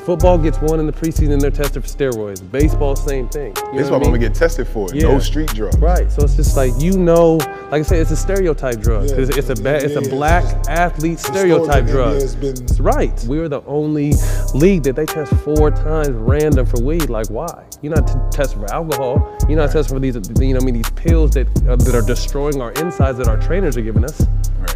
Football 0.06 0.38
gets 0.38 0.58
one 0.60 0.82
in 0.82 0.86
the 0.86 0.92
preseason 0.92 1.40
they're 1.40 1.50
tested 1.50 1.82
for 1.82 1.88
steroids. 1.90 2.40
Baseball, 2.52 2.96
same 2.96 3.30
thing. 3.30 3.56
You 3.72 3.80
Baseball 3.80 4.00
what 4.00 4.04
I 4.04 4.06
gonna 4.08 4.20
get 4.20 4.36
tested 4.36 4.68
for 4.68 4.90
it. 4.90 4.96
Yeah. 4.96 5.04
No 5.08 5.20
street 5.20 5.50
drugs. 5.50 5.78
Right. 5.78 6.12
So 6.12 6.24
it's 6.24 6.36
just 6.36 6.58
like 6.58 6.74
you 6.80 6.98
know, 6.98 7.36
like 7.72 7.74
I 7.74 7.82
said, 7.84 8.00
it's 8.00 8.12
a 8.12 8.18
stereotype 8.18 8.82
drug. 8.82 9.10
Yeah, 9.10 9.16
it's, 9.16 9.38
it's 9.38 9.50
a 9.50 9.64
bad, 9.64 9.84
it's 9.84 9.96
a 9.96 10.10
black 10.10 10.44
athlete 10.68 11.20
stereotype 11.20 11.86
drug. 11.86 12.22
Been- 12.42 12.56
right. 12.80 13.24
We're 13.28 13.48
the 13.48 13.62
only 13.66 14.14
league 14.54 14.84
that 14.84 14.96
they 14.98 15.06
test 15.06 15.34
four 15.38 15.72
times 15.72 16.10
random 16.10 16.66
for 16.66 16.82
weed. 16.82 17.10
Like 17.10 17.28
why? 17.28 17.64
You're 17.82 17.96
not 17.96 18.08
t- 18.08 18.14
testing 18.38 18.60
for 18.60 18.74
alcohol. 18.74 19.38
You're 19.48 19.58
not 19.58 19.72
testing 19.72 19.96
for 19.96 20.00
these, 20.00 20.16
you 20.40 20.54
know, 20.54 20.60
I 20.60 20.64
mean, 20.64 20.74
these 20.74 20.90
pills 20.92 21.32
that 21.32 21.48
uh, 21.68 21.78
that 21.78 21.96
are 21.96 22.06
destroying 22.06 22.62
our 22.62 22.74
insides 22.74 23.18
that 23.20 23.28
our 23.30 23.40
trainers 23.42 23.78
are 23.78 23.82
giving 23.82 24.04
us. 24.04 24.26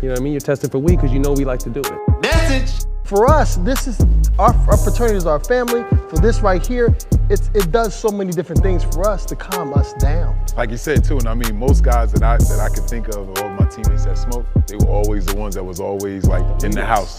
You 0.02 0.10
know 0.10 0.14
what 0.14 0.20
I 0.20 0.24
mean? 0.24 0.34
You're 0.34 0.40
testing 0.40 0.70
for 0.70 0.80
weed 0.80 0.98
because 0.98 1.12
you 1.12 1.20
know 1.20 1.34
we 1.34 1.46
like 1.46 1.60
to 1.60 1.70
do 1.70 1.82
it. 1.82 2.22
Message. 2.22 2.86
For 3.04 3.26
us, 3.26 3.56
this 3.58 3.88
is 3.88 4.00
our, 4.38 4.54
our 4.70 4.78
fraternity 4.78 5.16
is 5.16 5.26
our 5.26 5.40
family. 5.40 5.84
For 6.10 6.18
this 6.18 6.42
right 6.42 6.66
here, 6.66 6.96
it's 7.30 7.50
it 7.54 7.72
does 7.72 7.96
so 7.96 8.10
many 8.10 8.32
different 8.32 8.62
things 8.62 8.84
for 8.84 9.08
us 9.08 9.26
to 9.28 9.36
calm 9.36 9.74
us 9.74 9.94
down. 9.94 10.38
Like 10.58 10.72
you 10.72 10.78
said 10.78 11.04
too, 11.04 11.18
and 11.18 11.28
I 11.28 11.34
mean 11.34 11.58
most 11.58 11.84
guys 11.84 12.12
that 12.12 12.24
I 12.24 12.38
that 12.38 12.60
I 12.60 12.68
could 12.68 12.84
think 12.84 13.08
of, 13.10 13.30
all 13.40 13.50
my 13.50 13.66
teammates 13.66 14.06
that 14.06 14.18
smoked, 14.18 14.68
they 14.68 14.76
were 14.76 14.92
always 14.92 15.26
the 15.26 15.36
ones 15.36 15.56
that 15.56 15.64
was 15.64 15.80
always 15.80 16.26
like 16.26 16.64
in 16.64 16.72
the 16.72 16.86
house. 16.86 17.18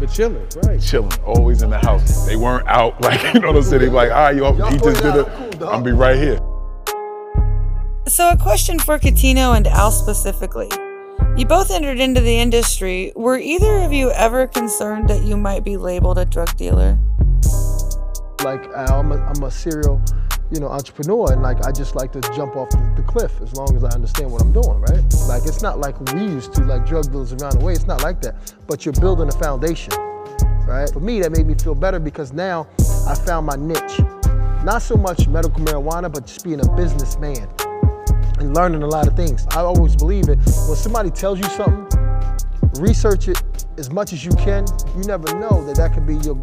But 0.00 0.12
chilling, 0.12 0.46
right? 0.64 0.80
Chilling, 0.80 1.12
always 1.24 1.62
in 1.62 1.70
the 1.70 1.78
house. 1.78 2.26
They 2.26 2.36
weren't 2.36 2.66
out 2.66 3.00
like 3.00 3.32
you 3.32 3.40
know 3.40 3.48
what 3.48 3.56
I'm 3.56 3.62
saying. 3.62 3.82
They 3.82 3.88
be 3.88 3.94
like, 3.94 4.10
all 4.10 4.16
right, 4.16 4.36
yo, 4.36 4.52
he 4.52 4.78
just 4.78 5.02
did 5.02 5.14
it. 5.14 5.28
I'm 5.54 5.58
gonna 5.58 5.84
be 5.84 5.92
right 5.92 6.16
here. 6.16 6.40
So, 8.08 8.28
a 8.30 8.36
question 8.36 8.78
for 8.78 8.98
Cuttino 8.98 9.56
and 9.56 9.66
Al 9.66 9.90
specifically. 9.90 10.68
You 11.36 11.44
both 11.44 11.70
entered 11.70 12.00
into 12.00 12.22
the 12.22 12.38
industry. 12.38 13.12
Were 13.14 13.36
either 13.36 13.76
of 13.80 13.92
you 13.92 14.10
ever 14.12 14.46
concerned 14.46 15.08
that 15.10 15.22
you 15.22 15.36
might 15.36 15.64
be 15.64 15.76
labeled 15.76 16.16
a 16.16 16.24
drug 16.24 16.56
dealer? 16.56 16.98
Like 18.42 18.64
uh, 18.68 18.86
I'm 18.90 19.12
a, 19.12 19.16
I'm 19.16 19.42
a 19.42 19.50
serial, 19.50 20.00
you 20.50 20.60
know, 20.60 20.68
entrepreneur, 20.68 21.32
and 21.32 21.42
like 21.42 21.62
I 21.66 21.72
just 21.72 21.94
like 21.94 22.10
to 22.12 22.20
jump 22.34 22.56
off 22.56 22.70
the, 22.70 22.92
the 22.96 23.02
cliff 23.02 23.38
as 23.42 23.54
long 23.54 23.76
as 23.76 23.84
I 23.84 23.90
understand 23.90 24.32
what 24.32 24.40
I'm 24.40 24.50
doing, 24.50 24.80
right? 24.80 25.02
Like 25.28 25.44
it's 25.44 25.60
not 25.60 25.78
like 25.78 26.00
we 26.14 26.22
used 26.22 26.54
to, 26.54 26.64
like 26.64 26.86
drug 26.86 27.04
dealers 27.12 27.34
around 27.34 27.60
the 27.60 27.64
way. 27.66 27.74
It's 27.74 27.86
not 27.86 28.02
like 28.02 28.22
that. 28.22 28.54
But 28.66 28.86
you're 28.86 28.94
building 28.94 29.28
a 29.28 29.32
foundation, 29.32 29.92
right? 30.66 30.88
For 30.90 31.00
me, 31.00 31.20
that 31.20 31.32
made 31.32 31.46
me 31.46 31.54
feel 31.54 31.74
better 31.74 31.98
because 31.98 32.32
now 32.32 32.66
I 33.06 33.14
found 33.14 33.44
my 33.44 33.56
niche. 33.56 34.00
Not 34.64 34.80
so 34.80 34.96
much 34.96 35.28
medical 35.28 35.60
marijuana, 35.60 36.10
but 36.10 36.26
just 36.26 36.44
being 36.44 36.60
a 36.60 36.76
businessman 36.76 37.46
and 38.38 38.54
learning 38.54 38.82
a 38.82 38.86
lot 38.86 39.06
of 39.06 39.16
things. 39.16 39.46
I 39.50 39.60
always 39.60 39.96
believe 39.96 40.28
it. 40.28 40.36
When 40.36 40.76
somebody 40.76 41.10
tells 41.10 41.38
you 41.38 41.44
something, 41.44 41.86
research 42.80 43.28
it 43.28 43.42
as 43.78 43.90
much 43.90 44.12
as 44.12 44.24
you 44.24 44.32
can. 44.32 44.64
You 44.96 45.04
never 45.04 45.32
know 45.38 45.64
that 45.66 45.76
that 45.76 45.94
could 45.94 46.06
be 46.06 46.16
your, 46.16 46.36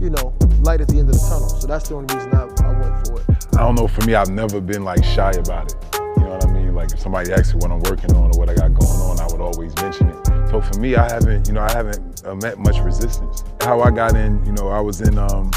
you 0.00 0.10
know, 0.10 0.34
light 0.60 0.80
at 0.80 0.88
the 0.88 0.98
end 0.98 1.08
of 1.08 1.14
the 1.14 1.26
tunnel. 1.28 1.48
So 1.48 1.66
that's 1.66 1.88
the 1.88 1.96
only 1.96 2.14
reason 2.14 2.32
I, 2.34 2.42
I 2.42 2.72
went 2.78 3.06
for 3.06 3.20
it. 3.20 3.46
I 3.54 3.58
don't 3.58 3.74
know, 3.76 3.86
for 3.86 4.04
me, 4.06 4.14
I've 4.14 4.30
never 4.30 4.60
been 4.60 4.84
like 4.84 5.04
shy 5.04 5.30
about 5.32 5.72
it. 5.72 5.76
You 6.16 6.24
know 6.24 6.30
what 6.30 6.46
I 6.46 6.52
mean? 6.52 6.74
Like 6.74 6.92
if 6.92 7.00
somebody 7.00 7.32
asks 7.32 7.54
me 7.54 7.60
what 7.60 7.70
I'm 7.70 7.80
working 7.80 8.14
on 8.16 8.34
or 8.34 8.38
what 8.38 8.48
I 8.48 8.54
got 8.54 8.74
going 8.74 9.00
on, 9.00 9.20
I 9.20 9.26
would 9.26 9.40
always 9.40 9.74
mention 9.76 10.08
it. 10.08 10.26
So 10.50 10.60
for 10.60 10.78
me, 10.78 10.96
I 10.96 11.10
haven't, 11.12 11.46
you 11.46 11.54
know, 11.54 11.62
I 11.62 11.72
haven't 11.72 12.24
uh, 12.24 12.34
met 12.36 12.58
much 12.58 12.78
resistance. 12.78 13.44
How 13.60 13.80
I 13.80 13.90
got 13.90 14.16
in, 14.16 14.44
you 14.44 14.52
know, 14.52 14.68
I 14.68 14.80
was 14.80 15.00
in, 15.00 15.18
um, 15.18 15.50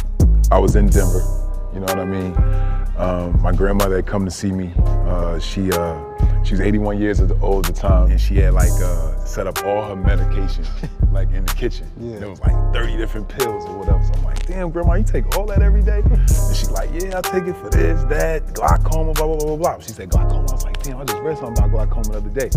I 0.51 0.59
was 0.59 0.75
in 0.75 0.87
Denver. 0.87 1.46
You 1.77 1.85
know 1.85 1.93
what 1.93 1.99
I 1.99 2.05
mean? 2.05 2.35
Um, 2.97 3.39
my 3.39 3.51
grandmother 3.51 3.97
had 3.97 4.07
come 4.07 4.25
to 4.25 4.31
see 4.31 4.51
me. 4.51 4.73
Uh, 5.05 5.37
she 5.37 5.71
uh, 5.71 5.93
she 6.43 6.53
was 6.53 6.61
81 6.61 7.01
years 7.01 7.19
old 7.41 7.67
at 7.67 7.75
the 7.75 7.79
time, 7.79 8.11
and 8.11 8.19
she 8.19 8.37
had 8.37 8.53
like 8.53 8.71
uh, 8.71 9.23
set 9.25 9.47
up 9.47 9.63
all 9.65 9.83
her 9.87 9.95
medication 9.95 10.65
like 11.11 11.31
in 11.31 11.45
the 11.45 11.53
kitchen. 11.53 11.87
Yeah. 11.99 12.17
It 12.17 12.29
was 12.29 12.39
like 12.41 12.73
30 12.73 12.97
different 12.97 13.27
pills 13.27 13.65
or 13.65 13.77
whatever. 13.77 14.03
So 14.03 14.13
I'm 14.13 14.23
like, 14.23 14.45
damn, 14.45 14.69
grandma, 14.69 14.93
you 14.93 15.03
take 15.03 15.37
all 15.37 15.45
that 15.47 15.61
every 15.61 15.81
day? 15.81 16.01
And 16.05 16.29
she's 16.55 16.71
like, 16.71 16.89
yeah, 16.93 17.17
I 17.17 17.21
take 17.21 17.43
it 17.43 17.55
for 17.57 17.69
this, 17.69 18.03
that, 18.05 18.53
glaucoma, 18.53 19.13
blah, 19.13 19.27
blah, 19.27 19.37
blah, 19.37 19.47
blah, 19.47 19.57
blah. 19.57 19.79
She 19.79 19.89
said 19.89 20.09
glaucoma. 20.09 20.47
I 20.49 20.53
was 20.53 20.63
like, 20.63 20.81
damn, 20.83 20.97
I 20.97 21.05
just 21.05 21.21
read 21.21 21.37
something 21.37 21.63
about 21.63 21.89
glaucoma 21.89 22.21
the 22.21 22.29
other 22.29 22.29
day. 22.29 22.49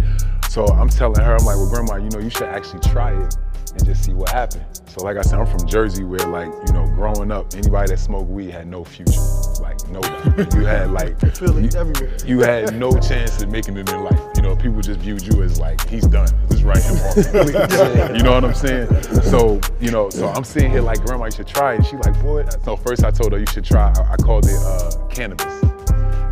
So 0.48 0.66
I'm 0.66 0.88
telling 0.88 1.20
her, 1.22 1.36
I'm 1.36 1.44
like, 1.44 1.56
well, 1.56 1.70
grandma, 1.70 1.96
you 1.96 2.10
know, 2.10 2.18
you 2.18 2.30
should 2.30 2.48
actually 2.48 2.80
try 2.80 3.12
it 3.12 3.36
and 3.72 3.84
just 3.84 4.04
see 4.04 4.12
what 4.12 4.30
happens. 4.30 4.82
So 4.86 5.04
like 5.04 5.16
I 5.16 5.22
said, 5.22 5.38
I'm 5.38 5.46
from 5.46 5.66
Jersey 5.68 6.04
where 6.04 6.18
like, 6.26 6.52
you 6.66 6.72
know, 6.72 6.86
growing 6.86 7.30
up, 7.30 7.54
anybody 7.54 7.90
that 7.90 7.98
smoked 7.98 8.28
weed 8.28 8.50
had 8.50 8.66
no 8.66 8.84
future. 8.84 9.20
Like 9.60 9.86
nobody. 9.88 10.56
you 10.56 10.64
had 10.64 10.90
like 10.90 11.20
you, 11.40 11.70
everywhere. 11.76 12.16
you 12.26 12.40
had 12.40 12.74
no 12.74 12.90
chance 12.98 13.42
of 13.42 13.49
making 13.50 13.76
it 13.76 13.88
in 13.90 14.04
life. 14.04 14.20
You 14.36 14.42
know, 14.42 14.56
people 14.56 14.80
just 14.80 15.00
viewed 15.00 15.22
you 15.22 15.42
as 15.42 15.58
like, 15.58 15.86
he's 15.88 16.06
done. 16.06 16.28
Just 16.50 16.62
write 16.62 16.82
him 16.82 16.96
off 16.96 17.14
completely. 17.14 18.16
you 18.16 18.22
know 18.22 18.32
what 18.32 18.44
I'm 18.44 18.54
saying? 18.54 18.88
So, 19.22 19.60
you 19.80 19.90
know, 19.90 20.10
so 20.10 20.28
I'm 20.28 20.44
sitting 20.44 20.70
here 20.70 20.82
like, 20.82 21.04
grandma, 21.04 21.26
you 21.26 21.32
should 21.32 21.46
try 21.46 21.74
it. 21.74 21.84
She 21.84 21.96
like, 21.96 22.20
boy. 22.22 22.46
So 22.64 22.76
first 22.76 23.04
I 23.04 23.10
told 23.10 23.32
her 23.32 23.38
you 23.38 23.46
should 23.46 23.64
try, 23.64 23.92
I, 23.96 24.12
I 24.12 24.16
called 24.16 24.46
it 24.46 24.56
uh, 24.64 25.06
cannabis. 25.08 25.62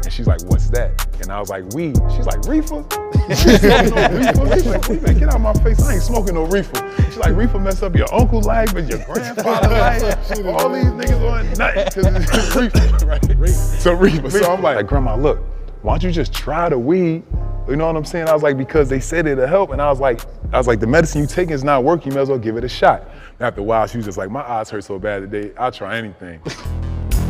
And 0.09 0.13
she's 0.13 0.27
like, 0.27 0.43
what's 0.45 0.71
that? 0.71 1.07
And 1.21 1.31
I 1.31 1.41
was 1.41 1.51
like, 1.51 1.65
weed. 1.75 1.97
She's 2.17 2.27
like, 2.27 2.45
reefer? 2.47 2.85
She's 3.29 3.61
smoking 3.61 3.95
no 3.95 4.09
reefer? 4.09 4.55
She's 4.55 4.67
like, 4.67 4.89
wait, 4.89 5.19
get 5.19 5.29
out 5.29 5.35
of 5.35 5.41
my 5.43 5.53
face. 5.55 5.83
I 5.83 5.95
ain't 5.95 6.03
smoking 6.03 6.35
no 6.35 6.45
reefer. 6.45 6.95
She's 7.05 7.19
like, 7.19 7.37
reefer 7.37 7.59
mess 7.59 7.83
up 7.83 7.95
your 7.95 8.13
uncle's 8.15 8.47
life 8.47 8.75
and 8.75 8.89
your 8.89 9.05
grandfather's 9.05 10.03
life. 10.31 10.47
All 10.47 10.71
these 10.71 10.85
niggas 10.85 11.31
on 11.31 11.53
nothing 11.59 11.85
because 11.85 12.07
it's 12.07 12.57
reefer, 12.57 13.07
right? 13.07 13.49
So 13.51 13.93
reefer. 13.93 14.31
So 14.31 14.51
I'm 14.51 14.63
like, 14.63 14.77
like, 14.77 14.87
grandma, 14.87 15.15
look, 15.15 15.41
why 15.83 15.93
don't 15.93 16.03
you 16.03 16.11
just 16.11 16.33
try 16.33 16.69
the 16.69 16.79
weed? 16.79 17.23
You 17.69 17.77
know 17.77 17.87
what 17.87 17.97
I'm 17.97 18.05
saying? 18.05 18.29
I 18.29 18.33
was 18.33 18.43
like, 18.43 18.57
because 18.57 18.89
they 18.89 19.01
said 19.01 19.27
it'll 19.27 19.47
help. 19.47 19.71
And 19.71 19.81
I 19.81 19.91
was 19.91 20.01
like, 20.01 20.21
I 20.53 20.59
was 20.59 20.67
like, 20.67 20.81
the 20.81 20.87
medicine 20.87 21.21
you 21.21 21.27
taking 21.27 21.53
is 21.53 21.63
not 21.63 21.85
working. 21.85 22.13
You 22.13 22.17
may 22.17 22.23
as 22.23 22.29
well 22.29 22.39
give 22.39 22.57
it 22.57 22.65
a 22.65 22.69
shot. 22.69 23.03
And 23.03 23.43
after 23.43 23.61
a 23.61 23.65
while, 23.65 23.87
she 23.87 23.99
was 23.99 24.07
just 24.07 24.19
like, 24.19 24.31
my 24.31 24.41
eyes 24.41 24.71
hurt 24.71 24.85
so 24.85 24.99
bad 24.99 25.31
today. 25.31 25.53
I'll 25.59 25.73
try 25.73 25.99
anything. 25.99 26.41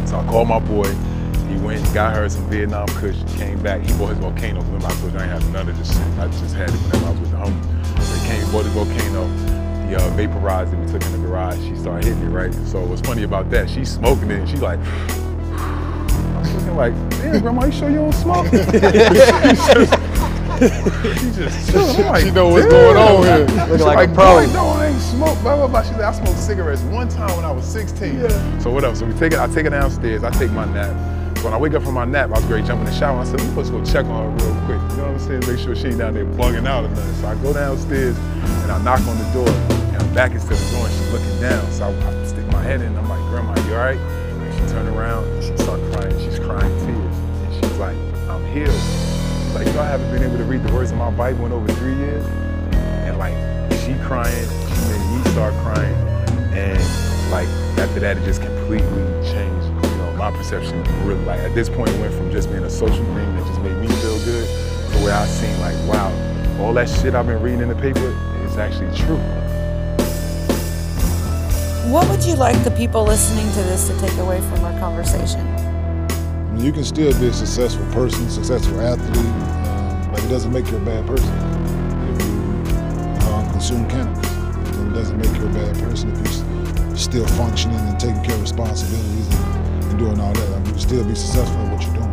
So 0.09 0.19
I 0.19 0.25
called 0.25 0.49
my 0.49 0.59
boy. 0.59 0.91
He 1.51 1.57
went, 1.59 1.85
got 1.93 2.17
her 2.17 2.27
some 2.31 2.49
Vietnam 2.49 2.89
Kush, 2.89 3.17
came 3.37 3.63
back. 3.63 3.83
He 3.83 3.93
bought 3.99 4.09
his 4.09 4.17
volcano. 4.17 4.63
Remember, 4.63 4.87
I 4.87 4.91
told 4.93 5.13
you 5.13 5.19
I 5.19 5.25
ain't 5.25 5.33
have 5.33 5.53
none 5.53 5.69
of 5.69 5.77
this 5.77 5.89
shit. 5.93 6.19
I 6.19 6.29
just 6.29 6.55
had 6.55 6.71
it 6.71 6.77
whenever 6.77 7.05
I 7.05 7.11
was 7.11 7.21
with 7.21 7.31
the 7.33 7.37
homie. 7.37 8.03
So 8.03 8.15
he 8.15 8.27
came, 8.27 8.51
bought 8.51 8.65
his 8.65 8.73
volcano. 8.73 9.27
He 9.87 9.95
uh, 9.95 10.09
vaporized 10.17 10.73
it. 10.73 10.79
We 10.79 10.87
took 10.87 11.03
it 11.03 11.07
in 11.09 11.21
the 11.21 11.29
garage. 11.29 11.59
She 11.59 11.77
started 11.77 12.07
hitting 12.07 12.23
it, 12.23 12.31
right? 12.31 12.55
So 12.55 12.83
what's 12.85 13.03
funny 13.03 13.25
about 13.25 13.51
that, 13.51 13.69
she's 13.69 13.93
smoking 13.93 14.31
it. 14.31 14.41
And 14.41 14.49
she's 14.49 14.63
like, 14.63 14.81
looking 16.69 16.77
like, 16.77 17.11
damn, 17.11 17.41
grandma, 17.41 17.65
you 17.67 17.73
sure 17.73 17.91
you 17.91 17.97
don't 17.97 18.13
smoke? 18.13 18.47
she 18.49 18.59
just 21.33 21.71
chilling. 21.71 21.97
I'm 21.97 22.07
like, 22.07 22.25
She 22.25 22.31
know 22.31 22.49
what's 22.49 22.67
"Damn." 22.67 22.71
going 22.71 22.97
on 22.97 23.23
here. 23.25 23.49
She's 23.49 23.57
Looking 23.69 23.87
like 23.87 23.97
a 23.97 24.01
like, 24.11 24.15
pro. 24.15 24.47
boy, 24.47 24.53
no, 24.53 24.67
I 24.69 24.87
ain't 24.89 25.01
smoked, 25.01 25.43
blah, 25.43 25.57
blah, 25.57 25.69
blah. 25.69 25.83
She 25.83 25.91
said, 25.91 26.01
I 26.01 26.13
smoked 26.13 26.39
cigarettes 26.39 26.83
one 26.83 27.09
time 27.09 27.35
when 27.37 27.45
I 27.45 27.51
was 27.51 27.65
16. 27.65 28.61
So 28.61 28.71
whatever, 28.71 28.95
so 28.97 29.07
we 29.07 29.13
take 29.15 29.33
it, 29.33 29.39
I 29.39 29.47
take 29.47 29.67
it 29.67 29.71
downstairs, 29.71 30.25
I 30.25 30.31
take 30.31 30.51
my 30.53 30.65
nap. 30.73 30.95
So 31.39 31.45
when 31.45 31.55
I 31.55 31.59
wake 31.59 31.75
up 31.75 31.83
from 31.85 31.95
my 31.95 32.05
nap, 32.05 32.31
I 32.31 32.33
was 32.33 32.45
ready 32.47 32.63
to 32.63 32.69
jump 32.69 32.81
in 32.81 32.87
the 32.87 32.93
shower. 32.93 33.21
I 33.21 33.25
said, 33.25 33.41
we 33.41 33.47
supposed 33.47 33.71
to 33.71 33.79
go 33.79 33.85
check 33.85 34.07
on 34.07 34.37
her 34.37 34.45
real 34.45 34.55
quick. 34.67 34.81
You 34.91 34.97
know 34.97 35.13
what 35.13 35.23
I'm 35.23 35.41
saying? 35.41 35.47
Make 35.47 35.59
sure 35.65 35.77
she 35.77 35.87
ain't 35.89 35.99
down 35.99 36.15
there 36.15 36.25
bugging 36.27 36.67
out 36.67 36.85
or 36.85 36.89
nothing. 36.89 37.15
So 37.15 37.29
I 37.29 37.35
go 37.37 37.53
downstairs 37.53 38.19
and 38.19 38.73
I 38.73 38.83
knock 38.83 39.01
on 39.07 39.17
the 39.17 39.31
door 39.33 39.49
and 39.49 40.03
her 40.03 40.15
back 40.15 40.33
is 40.33 40.43
to 40.43 40.51
the 40.51 40.71
door 40.75 40.85
and 40.87 40.93
she's 40.99 41.13
looking 41.13 41.41
down. 41.41 41.71
So 41.71 41.85
I, 41.87 41.91
I 42.21 42.27
stick 42.27 42.45
my 42.49 42.61
head 42.65 42.81
in 42.81 42.89
and 42.89 42.99
I'm 42.99 43.09
like, 43.09 43.21
Grandma, 43.31 43.55
you 43.69 43.75
all 43.75 43.79
right? 43.87 43.97
And 43.99 44.53
she 44.55 44.75
turned 44.75 44.89
around 44.89 45.25
and 45.29 45.45
she 45.45 45.57
started 45.63 45.88
crying. 46.19 46.31
She's 46.31 46.39
crying 46.39 46.87
tears. 46.87 47.17
And 47.17 47.55
she's 47.55 47.79
like, 47.79 47.97
I'm 48.29 48.45
healed. 48.53 48.73
She's 48.73 49.55
like, 49.55 49.67
you 49.67 49.73
know, 49.73 49.83
I 49.83 49.89
haven't 49.89 50.11
been 50.11 50.23
able 50.23 50.39
to 50.39 50.45
read 50.45 50.63
the 50.63 50.73
words 50.73 50.91
of 50.91 50.99
my 50.99 51.11
Bible 51.11 51.47
in 51.47 51.53
over 51.53 51.73
three 51.75 51.95
years. 51.95 52.25
And 53.07 53.19
like, 53.19 53.35
she 53.81 53.95
crying, 54.05 54.49
she 54.49 54.81
made 54.91 55.17
me 55.17 55.31
start 55.31 55.55
crying. 55.65 55.95
And 56.53 56.79
like, 57.31 57.49
after 57.79 58.01
that, 58.01 58.17
it 58.17 58.25
just 58.25 58.43
completely 58.43 59.05
changed, 59.25 59.67
you 59.67 59.97
know, 59.99 60.15
my 60.17 60.31
perception. 60.31 60.83
Really, 61.07 61.25
like, 61.25 61.41
at 61.41 61.55
this 61.55 61.69
point, 61.69 61.91
it 61.91 62.01
went 62.01 62.15
from 62.15 62.31
just 62.31 62.51
being 62.51 62.65
a 62.65 62.71
social 62.71 63.05
thing 63.15 63.37
that 63.37 63.47
just 63.47 63.61
made 63.61 63.77
me 63.77 63.89
feel 63.89 64.19
good 64.25 64.47
to 64.93 64.99
where 65.05 65.15
I 65.15 65.27
seen 65.27 65.59
like, 65.61 65.77
wow, 65.89 66.11
all 66.61 66.73
that 66.75 66.89
shit 66.89 67.15
I've 67.15 67.27
been 67.27 67.41
reading 67.43 67.61
in 67.61 67.69
the 67.69 67.77
paper 67.77 68.09
is 68.45 68.57
actually 68.57 68.95
true. 68.97 69.21
What 71.93 72.07
would 72.11 72.23
you 72.25 72.35
like 72.35 72.63
the 72.65 72.71
people 72.73 73.05
listening 73.05 73.49
to 73.53 73.63
this 73.63 73.89
to 73.89 73.99
take 73.99 74.19
away 74.19 74.41
from 74.41 74.63
our 74.65 74.79
conversation? 74.79 75.48
Mean, 76.59 76.67
you 76.67 76.73
can 76.73 76.83
still 76.83 77.17
be 77.21 77.29
a 77.29 77.33
successful 77.33 77.87
person, 77.93 78.29
successful 78.29 78.81
athlete, 78.81 79.17
um, 79.17 80.11
but 80.11 80.25
it 80.25 80.27
doesn't 80.29 80.53
make 80.53 80.69
you 80.73 80.77
a 80.77 80.81
bad 80.81 81.07
person 81.07 81.29
if 82.11 82.21
you 82.27 83.29
um, 83.31 83.49
consume 83.53 83.89
cannabis. 83.89 84.27
It 84.27 84.93
doesn't 84.93 85.19
make 85.19 85.31
you 85.37 85.47
a 85.47 85.53
bad 85.53 85.79
person 85.79 86.11
if 86.11 86.19
you're 86.19 86.97
still 86.97 87.29
functioning 87.39 87.79
and 87.79 88.01
taking 88.01 88.25
care 88.25 88.35
of 88.35 88.41
responsibilities 88.43 89.29
and, 89.29 89.85
and 89.85 89.99
doing 90.01 90.19
all 90.19 90.33
that. 90.33 90.49
I 90.49 90.57
mean, 90.57 90.67
you 90.67 90.73
can 90.73 90.81
still 90.81 91.05
be 91.05 91.15
successful 91.15 91.61
at 91.61 91.73
what 91.73 91.87
you're 91.87 91.95
doing. 91.95 92.11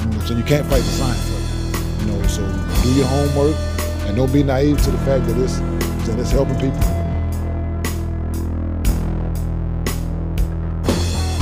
You 0.00 0.18
know, 0.18 0.24
so 0.24 0.36
you 0.38 0.44
can't 0.44 0.66
fight 0.68 0.80
the 0.80 0.96
science 0.96 1.28
of 1.28 1.36
it. 1.36 2.00
You 2.00 2.12
know, 2.12 2.26
so 2.28 2.40
do 2.82 2.94
your 2.94 3.06
homework 3.08 3.54
and 4.08 4.16
don't 4.16 4.32
be 4.32 4.42
naive 4.42 4.80
to 4.84 4.90
the 4.90 4.98
fact 5.04 5.26
that 5.26 5.36
it's 5.36 5.58
that 6.08 6.18
it's 6.18 6.30
helping 6.30 6.56
people. 6.56 6.80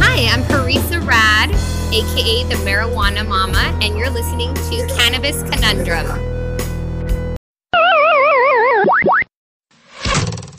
Hi, 0.03 0.27
I'm 0.35 0.43
Parisa 0.51 1.07
Rad, 1.07 1.55
aka 1.93 2.45
the 2.45 2.55
Marijuana 2.67 3.27
Mama, 3.27 3.79
and 3.83 3.99
you're 3.99 4.11
listening 4.11 4.55
to 4.55 4.87
Cannabis 4.97 5.43
Conundrum. 5.43 6.07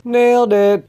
Nailed 0.04 0.52
it. 0.52 0.80